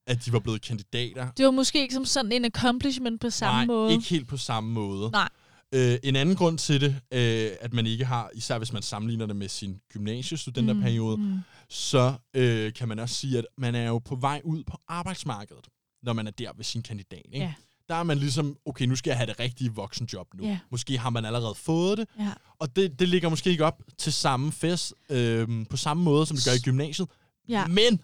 [0.07, 1.31] at de var blevet kandidater.
[1.31, 3.93] Det var måske ikke som sådan en accomplishment på samme Nej, måde.
[3.93, 5.11] ikke helt på samme måde.
[5.11, 5.29] Nej.
[5.73, 9.25] Øh, en anden grund til det, øh, at man ikke har, især hvis man sammenligner
[9.25, 11.39] det med sin gymnasiestudenterperiode, Mm, mm.
[11.69, 15.67] så øh, kan man også sige, at man er jo på vej ud på arbejdsmarkedet,
[16.03, 17.21] når man er der ved sin kandidat.
[17.25, 17.45] Ikke?
[17.45, 17.53] Ja.
[17.89, 20.43] Der er man ligesom, okay, nu skal jeg have det rigtige voksenjob nu.
[20.47, 20.59] Ja.
[20.71, 22.29] Måske har man allerede fået det, Ja.
[22.59, 26.37] og det, det ligger måske ikke op til samme fest, øh, på samme måde, som
[26.37, 27.07] det gør i gymnasiet.
[27.49, 27.67] Ja.
[27.67, 27.99] Men,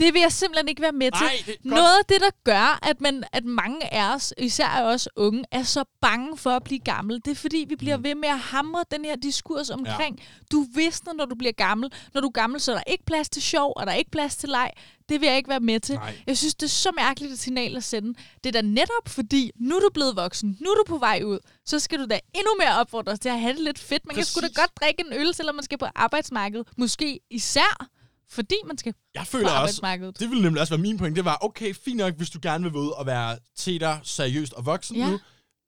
[0.00, 1.26] Det vil jeg simpelthen ikke være med til.
[1.26, 1.56] nej, det.
[1.64, 5.62] Noget af det, der gør, at, man, at mange af os, især os unge, er
[5.62, 8.04] så bange for at blive gammel, det er fordi, vi bliver Mm.
[8.04, 10.24] ved med at hamre den her diskurs omkring, ja.
[10.52, 11.92] du visner, når du bliver gammel.
[12.14, 14.10] Når du er gammel, så er der ikke plads til sjov, og der er ikke
[14.10, 14.70] plads til leg.
[15.08, 15.94] Det vil jeg ikke være med til.
[15.94, 16.14] Nej.
[16.26, 18.14] Jeg synes, det er så mærkeligt et signal at sende.
[18.44, 21.22] Det er da netop fordi, nu er du blevet voksen, nu er du på vej
[21.24, 24.06] ud, så skal du da endnu mere opfordres til at have det lidt fedt.
[24.06, 24.34] Man Præcis.
[24.34, 26.68] kan sgu da godt drikke en øl, selvom man skal på arbejdsmarkedet.
[26.76, 27.86] Måske især,
[28.30, 30.18] fordi man skal Jeg på føler også, arbejdsmarkedet.
[30.20, 32.64] det ville nemlig også være min point, det var, okay, fint nok, hvis du gerne
[32.64, 35.10] vil ude og være dig seriøst og voksen Ja.
[35.10, 35.18] nu,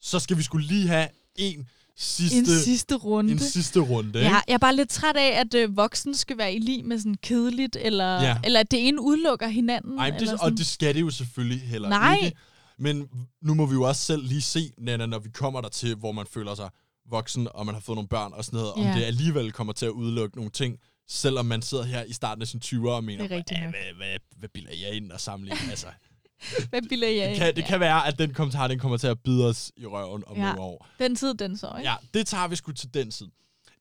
[0.00, 3.32] så skal vi skulle lige have en sidste, En sidste runde.
[3.32, 4.18] en sidste runde.
[4.18, 6.98] Ja, jeg er bare lidt træt af, at øh, voksen skal være i lige med
[6.98, 8.36] sådan kedeligt, eller, Ja.
[8.44, 9.98] eller at det ene udelukker hinanden.
[9.98, 12.18] Ej, det, og det skal det jo selvfølgelig heller Nej.
[12.22, 12.36] ikke.
[12.78, 13.08] Men
[13.42, 16.12] nu må vi jo også selv lige se, Nana, når vi kommer der til, hvor
[16.12, 16.70] man føler sig
[17.10, 18.90] voksen, og man har fået nogle børn og sådan noget, Ja.
[18.92, 20.78] om det alligevel kommer til at udelukke nogle ting,
[21.09, 23.94] selvom man sidder her i starten af sin 20'er og mener, Det er hvad, hvad,
[23.96, 25.70] hvad, hvad bilder jeg ind og sammenligne?
[25.70, 25.86] altså,
[26.70, 27.38] Hvad bilder jeg det, ind?
[27.38, 27.66] kan, det Ja.
[27.66, 30.42] kan være, at den kommentar, den kommer til at bide os i røven om Ja.
[30.42, 30.88] nogle år.
[30.98, 31.90] Den tid, den så, ikke?
[31.90, 33.30] Ja, det tager vi sgu til den side.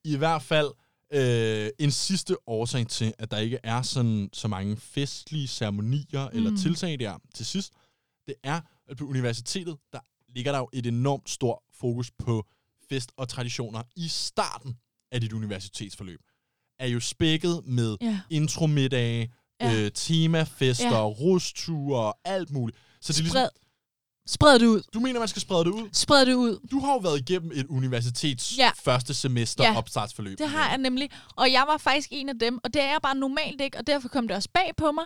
[0.04, 0.68] I hvert fald
[1.14, 6.38] øh, en sidste årsag til, at der ikke er sådan så mange festlige ceremonier mm.
[6.38, 7.74] eller tiltag der til sidst,
[8.28, 10.00] det er, at på universitetet, der
[10.36, 12.46] ligger der jo et enormt stort fokus på
[12.90, 14.78] fest og traditioner i starten
[15.12, 16.20] af dit universitetsforløb.
[16.82, 18.20] Er jo spækket med Ja.
[18.30, 19.74] intromiddage, Ja.
[19.76, 21.06] øh, temafester, Ja.
[21.06, 22.78] rusture og alt muligt.
[23.02, 23.48] Så det er ligesom,
[24.28, 24.82] Spred, det ud.
[24.94, 25.90] du mener, man skal sprede det ud?
[25.94, 26.60] Spred det ud.
[26.72, 28.72] Du har jo været igennem et universitets Ja.
[28.84, 29.78] første semester Ja.
[29.78, 30.38] opstartsforløb.
[30.38, 31.10] Det har jeg nemlig.
[31.36, 33.88] Og jeg var faktisk en af dem, og det er jeg bare normalt ikke, og
[33.88, 35.06] derfor kom det også bag på mig.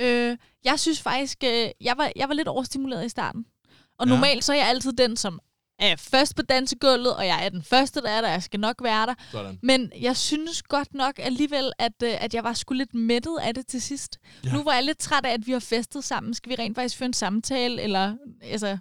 [0.00, 3.44] Øh, jeg synes faktisk, øh, jeg, var, jeg var lidt overstimuleret i starten.
[3.98, 4.14] Og Ja.
[4.14, 5.40] normalt så er jeg altid den, som
[5.78, 8.28] er først på dansegulvet, og jeg er den første, der er der.
[8.28, 9.14] Jeg skal nok være der.
[9.30, 9.58] Sådan.
[9.62, 13.54] Men jeg synes godt nok alligevel, at, øh, at jeg var sgu lidt mættet af
[13.54, 14.18] det til sidst.
[14.44, 14.52] Ja.
[14.52, 16.34] Nu var jeg lidt træt af, at vi har festet sammen.
[16.34, 18.78] Skal vi rent faktisk føre en samtale, eller altså...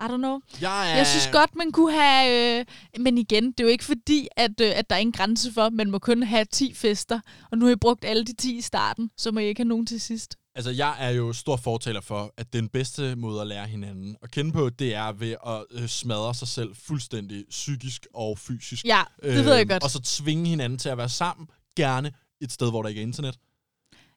[0.00, 0.40] I don't know.
[0.60, 2.58] Jeg, er, Jeg synes godt, man kunne have...
[2.58, 2.64] Øh,
[2.98, 5.70] men igen, det er jo ikke fordi, at, øh, at der er ingen grænse for,
[5.70, 7.20] man må kun have 10 fester.
[7.50, 9.68] Og nu har I brugt alle de 10 i starten, så må I ikke have
[9.68, 10.36] nogen til sidst.
[10.56, 14.30] Altså, jeg er jo stor fortaler for, at den bedste måde at lære hinanden at
[14.30, 18.84] kende på, det er ved at øh, smadre sig selv fuldstændig psykisk og fysisk.
[18.84, 19.82] Ja, det ved jeg Øhm, godt.
[19.82, 23.06] Og så tvinge hinanden til at være sammen, gerne et sted, hvor der ikke er
[23.06, 23.38] internet.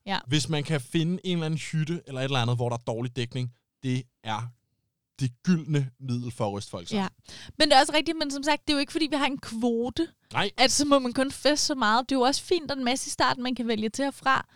[0.06, 0.20] Ja.
[0.28, 2.82] Hvis man kan finde en eller anden hytte eller et eller andet, hvor der er
[2.88, 3.52] dårlig dækning,
[3.84, 4.42] det er
[5.20, 7.02] det gyldne middel for at ryste folk sammen.
[7.28, 7.34] Ja.
[7.58, 9.26] Men det er også rigtigt, men som sagt, det er jo ikke fordi, vi har
[9.26, 10.08] en kvote.
[10.34, 12.10] Nej, At så må man kun feste så meget.
[12.10, 14.14] Det er jo også fint, at en masse i starten, man kan vælge til og
[14.14, 14.48] fra.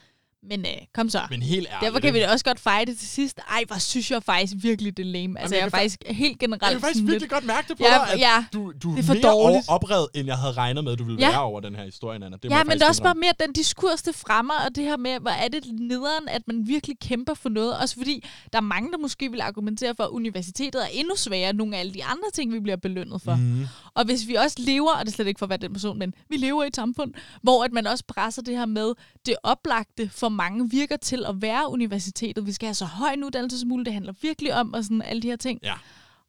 [0.49, 1.21] Men øh, kom så.
[1.29, 1.81] men helt ærligt.
[1.81, 3.39] Derfor kan vi da også godt fejre det til sidst.
[3.49, 5.39] Ej, hvor synes jeg faktisk virkelig, det er lame.
[5.39, 7.31] Altså, jeg jeg, er fa- faktisk helt generelt Jeg kan faktisk virkelig lidt...
[7.31, 8.45] godt mærke det på Ja, dig, at ja.
[8.53, 9.63] du, du Det er, for mere dårligt.
[9.67, 11.29] oprevet, end jeg havde regnet med, du ville Ja.
[11.29, 12.37] være over den her historie, Anna.
[12.43, 14.97] Det Ja, men det er også bare mere den diskurs, det fremmer, og det her
[14.97, 17.77] med, hvor er det nederen, at man virkelig kæmper for noget.
[17.77, 18.23] Også fordi,
[18.53, 21.75] der er mange, der måske vil argumentere for, at universitetet er endnu sværere end nogle
[21.75, 23.35] af alle de andre ting, vi bliver belønnet for.
[23.35, 23.67] Mhm.
[23.93, 25.99] Og hvis vi også lever, og det er slet ikke for at være den person,
[25.99, 28.93] men vi lever i et samfund, hvor at man også presser det her med,
[29.25, 32.45] det oplagte for mange virker til at være universitetet.
[32.45, 35.01] Vi skal have så høj en uddannelse som muligt, det handler virkelig om, og sådan
[35.01, 35.59] alle de her ting.
[35.63, 35.73] Ja.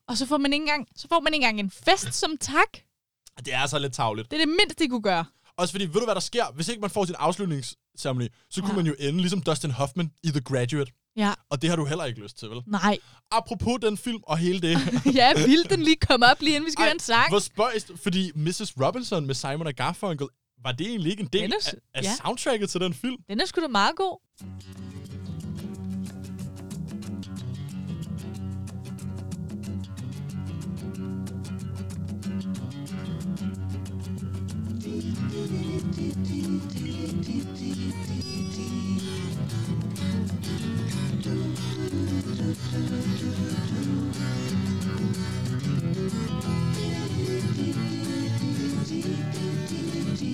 [0.08, 2.68] Og så får man ikke engang, så får man ikke engang en fest som tak.
[3.44, 4.30] Det er altså lidt tavligt.
[4.30, 5.24] Det er det mindste, de kunne gøre.
[5.56, 6.44] Også fordi, ved du hvad der sker?
[6.54, 8.76] Hvis ikke man får sin afslutningsceremoni, så kunne Ja.
[8.76, 10.92] man jo ende ligesom Dustin Hoffman i The Graduate.
[11.16, 12.60] Ja, Og det har du heller ikke lyst til, vel?
[12.66, 12.98] nej.
[13.30, 14.78] Apropos den film og hele det.
[15.20, 17.28] ja, vil den lige komme op, lige inden vi skal Ej, høre en sang?
[17.30, 18.72] Hvor spøjst, fordi Mrs.
[18.80, 20.26] Robinson med Simon og Garfunkel,
[20.64, 22.14] var det egentlig ikke en del er af, af ja.
[22.24, 23.16] soundtracket til den film?
[23.28, 24.18] Den er sgu da meget god.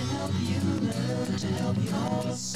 [0.00, 2.47] help you learn to help yourself.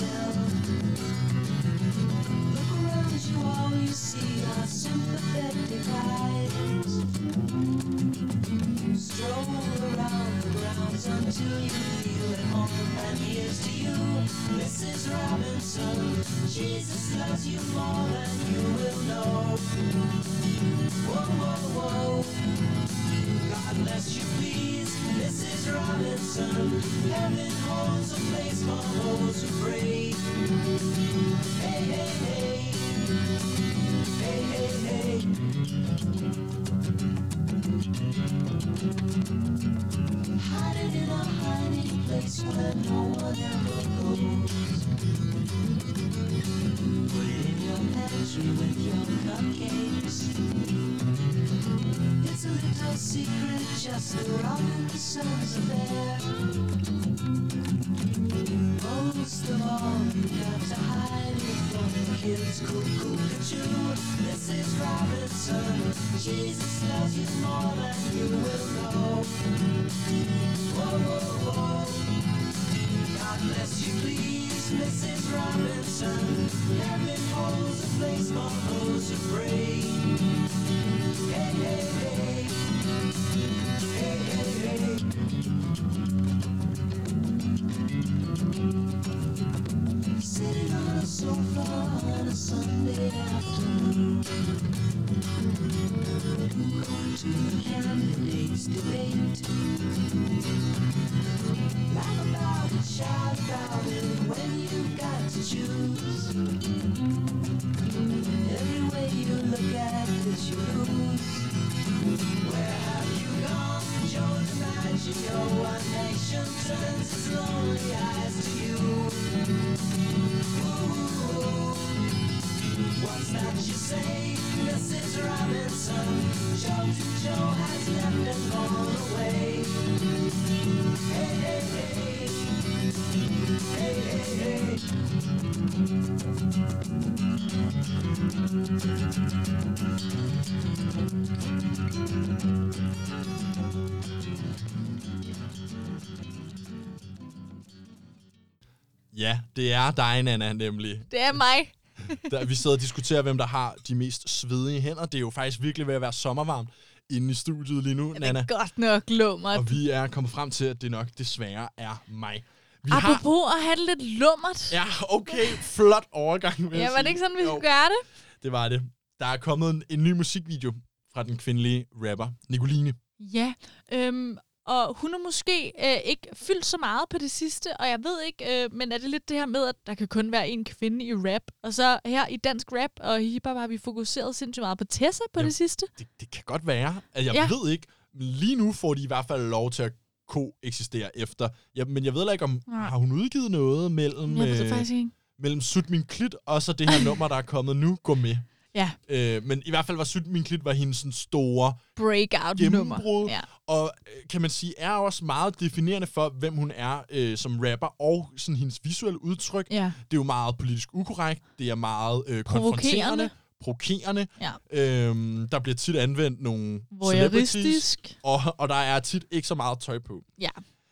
[149.56, 151.02] Det er dig, Nana, nemlig.
[151.10, 151.72] Det er mig.
[152.30, 155.06] Der, vi sidder og diskuterer, hvem der har de mest svedige hænder.
[155.06, 156.68] Det er jo faktisk virkelig ved at være sommervarmt
[157.10, 158.40] inde i studiet lige nu, Det Nana.
[158.40, 159.58] er godt nok lummert.
[159.58, 162.44] Og vi er kommet frem til, at det nok desværre er mig.
[162.84, 164.72] Vi Apropos at have det lidt lummert.
[164.72, 165.46] Ja, okay.
[165.60, 168.10] Flot overgang, vil Ja, jeg var det ikke sådan, vi skulle gøre det?
[168.42, 168.82] Det var det.
[169.20, 170.72] Der er kommet en, en ny musikvideo
[171.14, 172.94] fra den kvindelige rapper, Nicoline.
[173.20, 173.54] Ja,
[173.92, 177.98] øhm, og hun har måske øh, ikke fyldt så meget på det sidste, og jeg
[178.04, 180.48] ved ikke, øh, men er det lidt det her med, at der kan kun være
[180.48, 184.36] en kvinde i rap, og så her i dansk rap og hiphop har vi fokuseret
[184.36, 185.46] sindssygt meget på Tessa på Ja.
[185.46, 185.86] det sidste.
[185.98, 187.48] Det, det kan godt være, at jeg Ja.
[187.48, 189.92] ved ikke, lige nu får de i hvert fald lov til at
[190.28, 191.48] koexistere efter.
[191.76, 192.88] Ja, men jeg ved ikke, om Nej.
[192.88, 195.10] har hun udgivet noget mellem, Jeg ved det øh, faktisk ikke.
[195.38, 198.36] mellem Sut Min Klit og så det her nummer, der er kommet nu, gå med.
[198.74, 203.26] Ja, Øh, men i hvert fald var Sut Min Klit var hendes sådan store breakout-nummer.
[203.28, 203.40] Ja.
[203.66, 207.60] og øh, kan man sige, er også meget definerende for, hvem hun er øh, som
[207.60, 209.66] rapper, og sådan hendes visuelle udtryk.
[209.70, 214.26] ja, Det er jo meget politisk ukorrekt, det er meget øh, konfronterende, provokerende.
[214.40, 214.50] ja.
[214.72, 219.80] Øhm, der bliver tit anvendt nogle celebrities, og, og der er tit ikke så meget
[219.80, 220.22] tøj på.
[220.40, 220.48] Ja,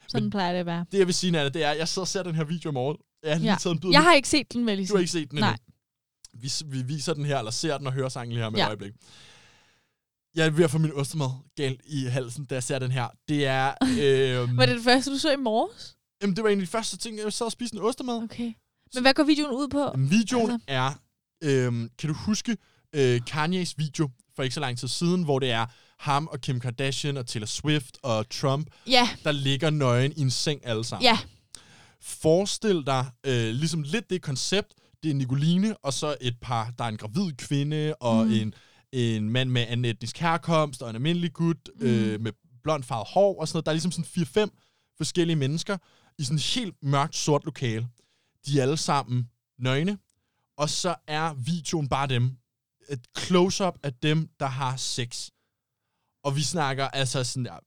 [0.09, 0.85] sådan Men- plejer det at være.
[0.93, 2.71] Det jeg vil sige, Nana, det er, at jeg sidder og ser den her video
[2.71, 2.97] i morgen.
[3.23, 3.57] Jeg har lige Ja.
[3.61, 3.91] taget en bid.
[3.91, 5.51] Jeg har ikke set den, vel Du har ikke set den endnu.
[5.51, 5.59] Nej.
[6.39, 8.65] Vi, vi viser den her, eller ser den og hører sangen lige her med Ja.
[8.65, 8.93] et øjeblik.
[10.35, 13.09] Jeg er ved at få min ostemad galt i halsen, da jeg ser den her.
[13.29, 13.75] Det er...
[14.01, 15.97] Øhm, Var det det første, du så i morges?
[16.23, 18.23] Jamen, det var en af de første ting, jeg sad og spiste en ostemad.
[18.23, 18.53] Okay.
[18.95, 19.79] Men hvad går videoen ud på?
[19.95, 20.93] Jamen, videoen Altså- er...
[21.43, 22.57] Øhm, kan du huske
[22.95, 25.67] øh, Kanye's video for ikke så lang tid siden, hvor det er
[25.99, 30.31] ham og Kim Kardashian og Taylor Swift og Trump, Ja, der ligger nøgen i en
[30.31, 31.03] seng alle sammen.
[31.05, 31.19] ja,
[32.01, 34.75] Forestil dig øh, ligesom lidt det koncept.
[35.03, 38.33] Det er Nicoline, og så et par, der er en gravid kvinde, og Mm.
[38.33, 38.55] en,
[38.93, 41.87] en mand med anden etnisk herkomst, og en almindelig gut mm.
[41.87, 42.33] øh, med
[42.63, 43.67] blond farvet hår og sådan noget.
[43.67, 45.79] Der er ligesom sådan 4-5 forskellige mennesker
[46.19, 47.89] i sådan et helt mørkt sort lokale.
[48.47, 49.29] De er alle sammen
[49.59, 49.99] nøgne,
[50.57, 52.31] og så er videoen bare dem.
[52.89, 55.29] Et close-up af dem, der har sex.
[56.25, 57.59] Og vi snakker altså sådan der,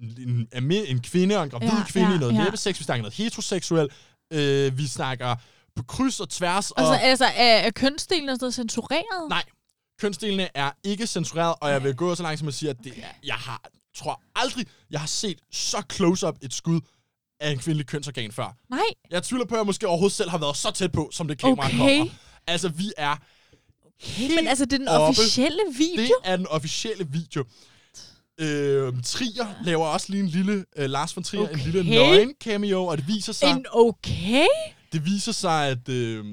[0.00, 2.44] en, en, en kvinde og en gravid Ja, kvinde ja, i noget ja.
[2.44, 2.78] læbesex.
[2.78, 3.92] Vi snakker noget heteroseksuelt.
[4.32, 5.36] Øh, vi snakker
[5.78, 6.70] på kryds og tværs.
[6.70, 9.28] Og så og altså, er, er kønsdelen og sådan noget censureret?
[9.28, 9.42] Nej,
[10.00, 12.92] kønsdelene er ikke censureret, og jeg vil gå så langt som at sige, at det
[12.96, 13.60] er, jeg har,
[13.96, 16.80] tror aldrig, jeg har set så close-up et skud
[17.40, 18.56] af en kvindelig kønsorgan før.
[18.70, 18.80] Nej.
[19.10, 21.38] Jeg tvivler på, at jeg måske overhovedet selv har været så tæt på, som det
[21.38, 21.78] kamera Okay.
[21.78, 22.06] kommer.
[22.46, 23.16] Altså, vi er
[24.00, 25.04] helt Men altså, det er den oppe.
[25.20, 26.02] officielle video?
[26.02, 27.44] Det er den officielle video.
[28.40, 31.90] Øh, Trier laver også lige en lille, øh, Lars von Trier, en lille Okay.
[31.90, 34.46] nøgen cameo, og det viser sig, En okay?
[34.92, 36.24] Det viser sig at, øh,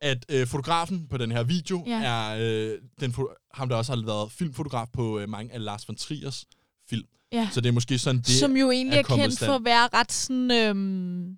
[0.00, 2.02] at øh, fotografen på den her video Ja.
[2.02, 3.14] er øh, den,
[3.54, 6.44] ham, der også har været filmfotograf på øh, mange af Lars von Triers
[6.90, 7.06] film.
[7.32, 7.48] Ja.
[7.52, 9.48] Så det er måske sådan, det Som jo egentlig er er, kendt stand.
[9.48, 10.50] for at være ret sådan...
[10.50, 11.36] Øhm,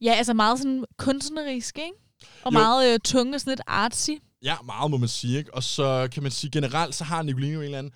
[0.00, 1.92] ja, altså meget sådan kunstnerisk, ikke?
[2.44, 2.58] Og Jo.
[2.58, 4.10] meget øh, tung og sådan lidt artsy.
[4.42, 5.38] Ja, meget må man sige.
[5.38, 5.54] Ikke?
[5.54, 7.92] Og så kan man sige generelt, så har Nicoline jo en eller anden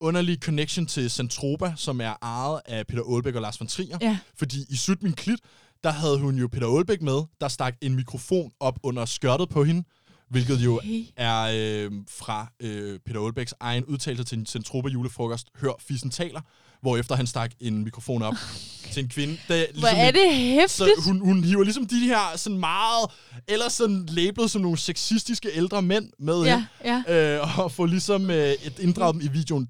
[0.00, 3.98] underlig connection til Centropa, som er ejet af Peter Aalbæk og Lars von Trier.
[4.00, 4.18] Ja.
[4.38, 5.40] Fordi i Sut Min Klit,
[5.84, 9.64] der havde hun jo Peter Aalbæk med, der stak en mikrofon op under skørtet på
[9.64, 9.84] hende,
[10.30, 11.04] hvilket jo Okay.
[11.16, 16.40] er øh, fra øh, Peter Aalbæks egen udtalelse til en Centropa julefrokost, Hør Fissen taler,
[16.82, 18.34] hvor efter han stak en mikrofon op
[18.92, 19.36] til en kvinde.
[19.48, 20.76] Der, Hvor er det hæftigt?
[20.78, 23.10] så hun, hun hiver ligesom de her sådan meget,
[23.48, 26.64] eller sådan lablet som nogle sexistiske ældre mænd med Ja, ind,
[27.08, 27.36] ja.
[27.38, 29.68] øh, og får ligesom øh, et inddraget dem i videoen.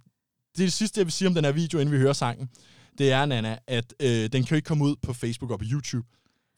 [0.56, 2.48] Det er det sidste, jeg vil sige om den her video, inden vi hører sangen.
[2.98, 5.64] Det er, Nana, at øh, den kan jo ikke komme ud på Facebook og på
[5.72, 6.06] YouTube.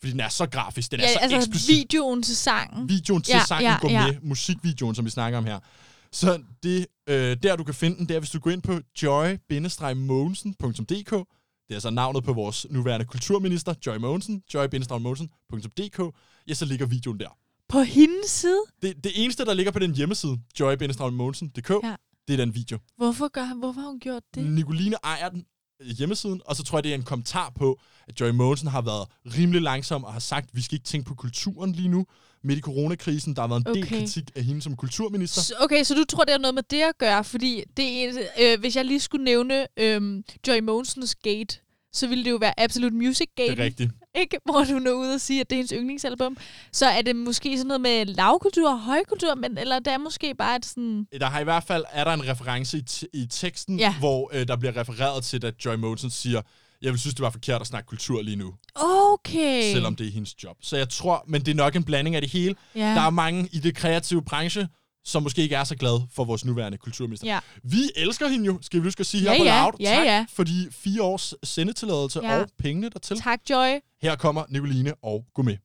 [0.01, 1.69] Fordi den er så grafisk, den er ja så altså eksplicit.
[1.77, 2.89] videoen til sangen.
[2.89, 4.07] Videoen til Ja, sangen ja, går ja.
[4.07, 5.59] med, musikvideoen, som vi snakker om her.
[6.13, 8.81] Så det, øh, der du kan finde den, det er, hvis du går ind på
[9.03, 11.11] joy-mogensen.dk.
[11.69, 16.17] Det er altså navnet på vores nuværende kulturminister, Joy Mogensen, joy-mogensen.dk.
[16.49, 17.37] Ja, så ligger videoen der.
[17.69, 18.63] På hendes side?
[18.83, 21.95] Det, det eneste, der ligger på den hjemmeside, joy-mogensen.dk, Ja.
[22.29, 22.79] det er den video.
[22.97, 24.45] Hvorfor, gør hvorfor har hun gjort det?
[24.51, 25.45] Nicoline ejer den
[25.85, 29.09] hjemmesiden, og så tror jeg, det er en kommentar på, at Joy Mogensen har været
[29.39, 32.07] rimelig langsom og har sagt, at vi skal ikke tænke på kulturen lige nu,
[32.45, 33.37] midt i coronakrisen.
[33.37, 33.99] Der har været en del Okay.
[33.99, 35.41] kritik af hende som kulturminister.
[35.43, 38.13] Så- Okay, så du tror, det har noget med det at gøre, fordi det er,
[38.41, 41.59] øh, hvis jeg lige skulle nævne øh, Joy Monsens Gate,
[41.93, 43.91] så ville det jo være Absolute Music Det Gate, er rigtigt.
[44.15, 44.39] Ikke?
[44.45, 46.37] Hvor du er ude og sige, at det er hendes yndlingsalbum.
[46.73, 50.35] Så er det måske sådan noget med lavkultur og højkultur, men, eller det er måske
[50.35, 51.07] bare et sådan...
[51.21, 52.85] Der har i hvert fald er der en reference i,
[53.23, 53.95] i teksten, Ja.
[53.99, 56.43] hvor øh, der bliver refereret til, at Joy Mogensen siger,
[56.83, 58.55] jeg vil synes, det var forkert at snakke kultur lige nu,
[59.13, 59.73] Okay.
[59.73, 60.57] selvom det er hendes job.
[60.63, 62.55] Så jeg tror, men det er nok en blanding af det hele.
[62.75, 62.81] Ja.
[62.95, 64.69] Der er mange i det kreative branche,
[65.05, 67.27] som måske ikke er så glade for vores nuværende kulturminister.
[67.27, 67.39] Ja.
[67.63, 69.63] Vi elsker hende jo, skal vi huske at sige her Ja, på ja.
[69.63, 69.73] Loud.
[69.81, 70.27] Ja, tak ja.
[70.33, 72.41] for de fire års sendetilladelse Ja.
[72.41, 73.17] og pengene dertil.
[73.21, 73.69] Tak, Joy.
[74.03, 75.57] Her kommer Nicoline og gå med.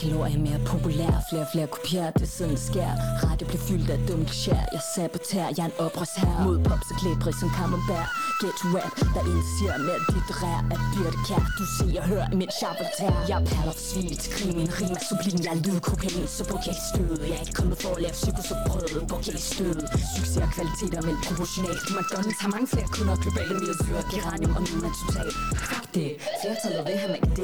[0.00, 2.90] Kalorier mere populær Flere og flere kopierer det er sådan det sker.
[3.26, 6.94] Radio bliver fyldt af dumme klichéer Jeg saboterer, jeg er en oprørsherre Mod pop så
[7.00, 8.08] klæbrig som camembert.
[8.42, 12.72] Get rap, der indsiger med litterær At Birte Kær, du ser og hører imens jeg
[12.80, 14.52] voltaire Jeg perler for svin til krig.
[14.60, 17.56] Min rim er sublim, jeg er lydkokain Så bruger jeg ikke stød Jeg er ikke
[17.60, 19.78] kommet for at lave psyko, så brød Bruger jeg ikke stød
[20.14, 21.84] Succes og kvaliteter, men proportionalt.
[21.96, 23.14] McDonald's har mange flere kunder.
[23.24, 25.28] Globale miljøsyre, geranium og min er total.
[25.68, 26.08] Fuck det,
[26.40, 27.38] flertallet vil have McD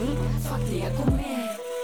[0.46, 1.75] Fuck det, jeg går med.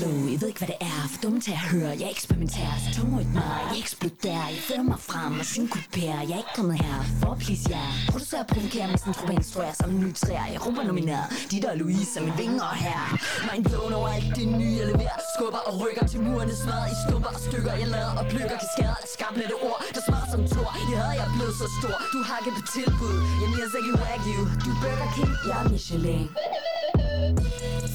[0.00, 1.00] Min flow, jeg ved ikke hvad det er.
[1.12, 2.74] For dumme til at høre, jeg eksperimenterer.
[2.84, 4.46] Så tung ud mig, jeg eksploderer.
[4.54, 5.32] Jeg fører mig frem.
[5.40, 7.88] Og synkoperer Jeg er ikke kommet her for at please jer.
[8.12, 9.74] Producerer og provokerer med sådan en truppe instruerer.
[9.80, 11.26] Som en ny træer, jeg råber nomineret.
[11.50, 13.00] Dit og Louise som en vinger her.
[13.48, 15.18] Mind blown over alt det nye, jeg leverer.
[15.34, 16.54] Skubber og rykker til murene.
[16.62, 17.72] Smadret i stumper og stykker.
[17.82, 18.96] Jeg lader og pløkker kaskader.
[19.04, 21.96] Af skarplette ord Der smadrer som tor Jeg havde jeg blevet så stor.
[22.14, 23.16] Du har ikke på tilbud.
[23.40, 26.26] Jeg er mere sikker wagyu Du Burger King, jeg er Michelin.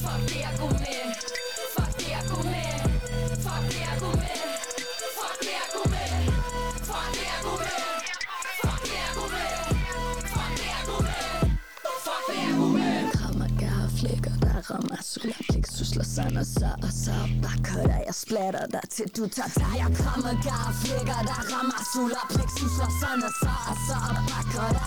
[0.02, 1.25] Fuck det, jeg god med
[15.16, 17.12] rammer Solar, plexus, slår sand og så og så
[18.06, 19.74] jeg splatter dig til du tager dig.
[19.78, 23.96] Jeg krammer, gar, flækker, der rammer Solar, plexus, slår sand og så og så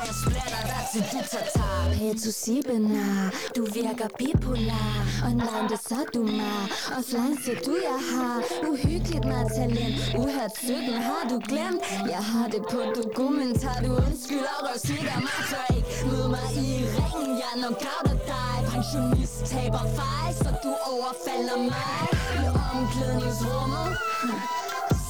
[0.08, 6.00] jeg splatter dig til du tager dig Petu Sibenar, du virker bipolar Online, det så
[6.14, 6.62] du mig.
[6.98, 8.36] Offline siger du, jeg har
[8.68, 9.96] Uhyggeligt med talent.
[10.20, 11.82] Uhørt 17 har du glemt.
[12.14, 16.68] Jeg har det på dokumentar Du undskylder og slikker mig Tør ikke møde mig i
[16.96, 17.32] ringen.
[17.42, 18.56] Jeg nok knockouter dig.
[18.72, 19.84] Pensionist taber
[20.18, 21.96] dig Så du overfalder mig.
[22.42, 23.88] I omklædningsrummet.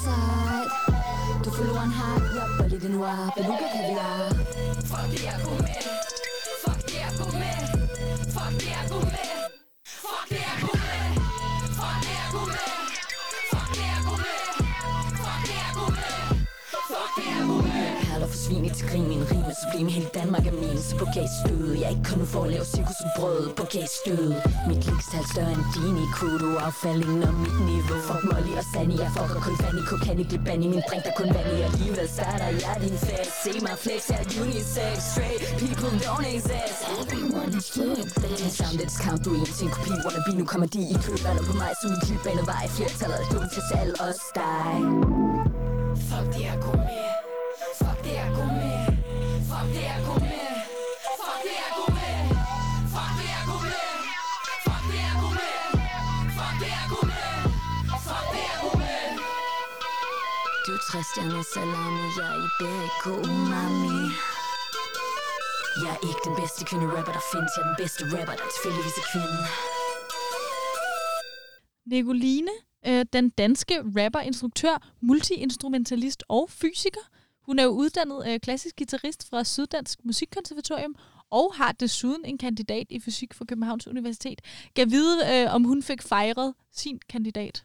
[0.02, 0.70] Sejt.
[1.44, 4.28] Du forloren har Jeg bør lige din rap Jeg lukker kaviar
[4.90, 6.07] Fuck det, jeg kunne med.
[18.78, 20.78] Perler grin Min rime er sublim Hele Danmark er min.
[20.78, 23.64] Så på gays stød Jeg er ikke kun for at lave cirkus og brød På
[23.74, 24.28] gays stød
[24.68, 26.50] Mit ligestal større end din i Kudo.
[26.68, 27.98] Affaldingen om mit niveau.
[28.08, 31.14] Fuck Molly og Sandy Jeg fucker kun Fanny Kokain ikke band i Min drink der
[31.18, 31.58] kun vand i.
[31.68, 33.32] Alligevel starter jeg din fest.
[33.42, 34.94] Se mig flex jeg er unisex.
[35.12, 36.78] Straight people don't exist.
[37.00, 40.30] Everyone is fluid bitch Samt et skam du er en til kopi Wannabe.
[40.40, 42.64] Nu kommer de i kølvandet på mig Som en klipbane vej.
[42.76, 44.74] Flertallet er dumt til salg Os dig.
[46.08, 47.07] Fuck de jeg går
[60.98, 63.98] Christian og salami Jeg er i Iberico umami
[65.82, 68.46] Jeg er ikke den bedste kvinde rapper der findes Jeg er den bedste rapper der
[68.54, 69.38] tilfældigvis er kvinde
[71.92, 72.54] Nicoline,
[72.86, 77.04] øh, den danske rapper, instruktør, multiinstrumentalist og fysiker.
[77.46, 80.94] Hun er jo uddannet øh, klassisk guitarist fra Syddansk Musikkonservatorium
[81.30, 84.40] og har desuden en kandidat i fysik fra Københavns Universitet.
[84.76, 87.64] Kan vide, øh, om hun fik fejret sin kandidat.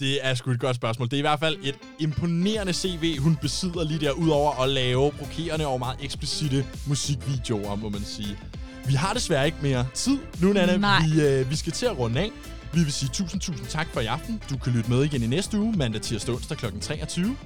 [0.00, 1.08] Det er sgu et godt spørgsmål.
[1.08, 5.12] Det er i hvert fald et imponerende CV, hun besidder lige der, udover at lave
[5.12, 8.38] provokerende og meget eksplicite musikvideoer, må man sige.
[8.86, 10.76] Vi har desværre ikke mere tid nu, Nana.
[10.76, 11.02] Nej.
[11.14, 12.30] Vi, øh, vi skal til at runde af.
[12.72, 14.42] Vi vil sige tusind, tusind tak for i aften.
[14.50, 16.66] Du kan lytte med igen i næste uge, mandag, tirsdag, onsdag kl.
[16.80, 17.36] 23.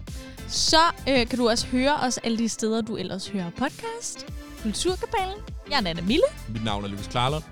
[0.48, 0.76] Så
[1.08, 4.26] øh, kan du også høre os alle de steder, du ellers hører podcast.
[4.62, 5.36] Kulturkabalen.
[5.70, 6.24] Jeg er Nana Mille.
[6.48, 7.42] Mit navn er Louis Klarlund.